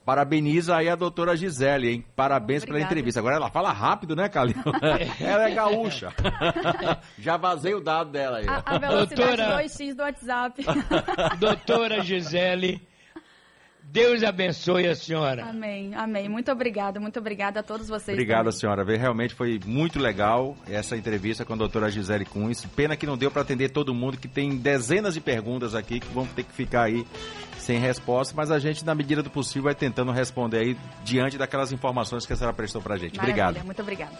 Parabeniza 0.03 0.75
aí 0.75 0.89
a 0.89 0.95
doutora 0.95 1.35
Gisele, 1.35 1.89
hein? 1.89 2.05
Parabéns 2.15 2.63
Obrigada. 2.63 2.79
pela 2.79 2.91
entrevista. 2.91 3.19
Agora 3.19 3.35
ela 3.35 3.51
fala 3.51 3.71
rápido, 3.71 4.15
né, 4.15 4.27
Calil? 4.29 4.55
ela 5.21 5.47
é 5.47 5.53
gaúcha. 5.53 6.11
Já 7.19 7.37
vazei 7.37 7.75
o 7.75 7.79
dado 7.79 8.09
dela 8.09 8.39
aí. 8.39 8.47
A, 8.47 8.63
a 8.65 8.79
velocidade 8.79 9.37
doutora... 9.37 9.63
2x 9.63 9.93
do 9.93 10.01
WhatsApp. 10.01 10.65
doutora 11.37 12.01
Gisele, 12.01 12.81
Deus 13.91 14.23
abençoe 14.23 14.87
a 14.87 14.95
senhora. 14.95 15.43
Amém, 15.43 15.93
amém. 15.93 16.29
Muito 16.29 16.49
obrigada, 16.49 16.97
muito 16.97 17.19
obrigada 17.19 17.59
a 17.59 17.63
todos 17.63 17.89
vocês. 17.89 18.15
Obrigada, 18.15 18.49
senhora. 18.49 18.85
Realmente 18.85 19.35
foi 19.35 19.59
muito 19.65 19.99
legal 19.99 20.55
essa 20.65 20.95
entrevista 20.95 21.43
com 21.43 21.51
a 21.51 21.57
doutora 21.57 21.91
Gisele 21.91 22.23
Cunha. 22.23 22.55
Pena 22.73 22.95
que 22.95 23.05
não 23.05 23.17
deu 23.17 23.29
para 23.29 23.41
atender 23.41 23.69
todo 23.69 23.93
mundo, 23.93 24.17
que 24.17 24.29
tem 24.29 24.55
dezenas 24.55 25.13
de 25.13 25.19
perguntas 25.19 25.75
aqui 25.75 25.99
que 25.99 26.07
vão 26.07 26.25
ter 26.25 26.43
que 26.43 26.53
ficar 26.53 26.83
aí 26.83 27.05
sem 27.59 27.79
resposta, 27.79 28.33
mas 28.35 28.49
a 28.49 28.59
gente, 28.59 28.83
na 28.83 28.95
medida 28.95 29.21
do 29.21 29.29
possível, 29.29 29.63
vai 29.63 29.75
tentando 29.75 30.11
responder 30.11 30.57
aí 30.59 30.77
diante 31.03 31.37
daquelas 31.37 31.71
informações 31.71 32.25
que 32.25 32.33
a 32.33 32.35
senhora 32.35 32.55
prestou 32.55 32.81
para 32.81 32.95
a 32.95 32.97
gente. 32.97 33.17
Maravilha, 33.17 33.43
Obrigado. 33.43 33.65
Muito 33.65 33.81
obrigada. 33.81 34.11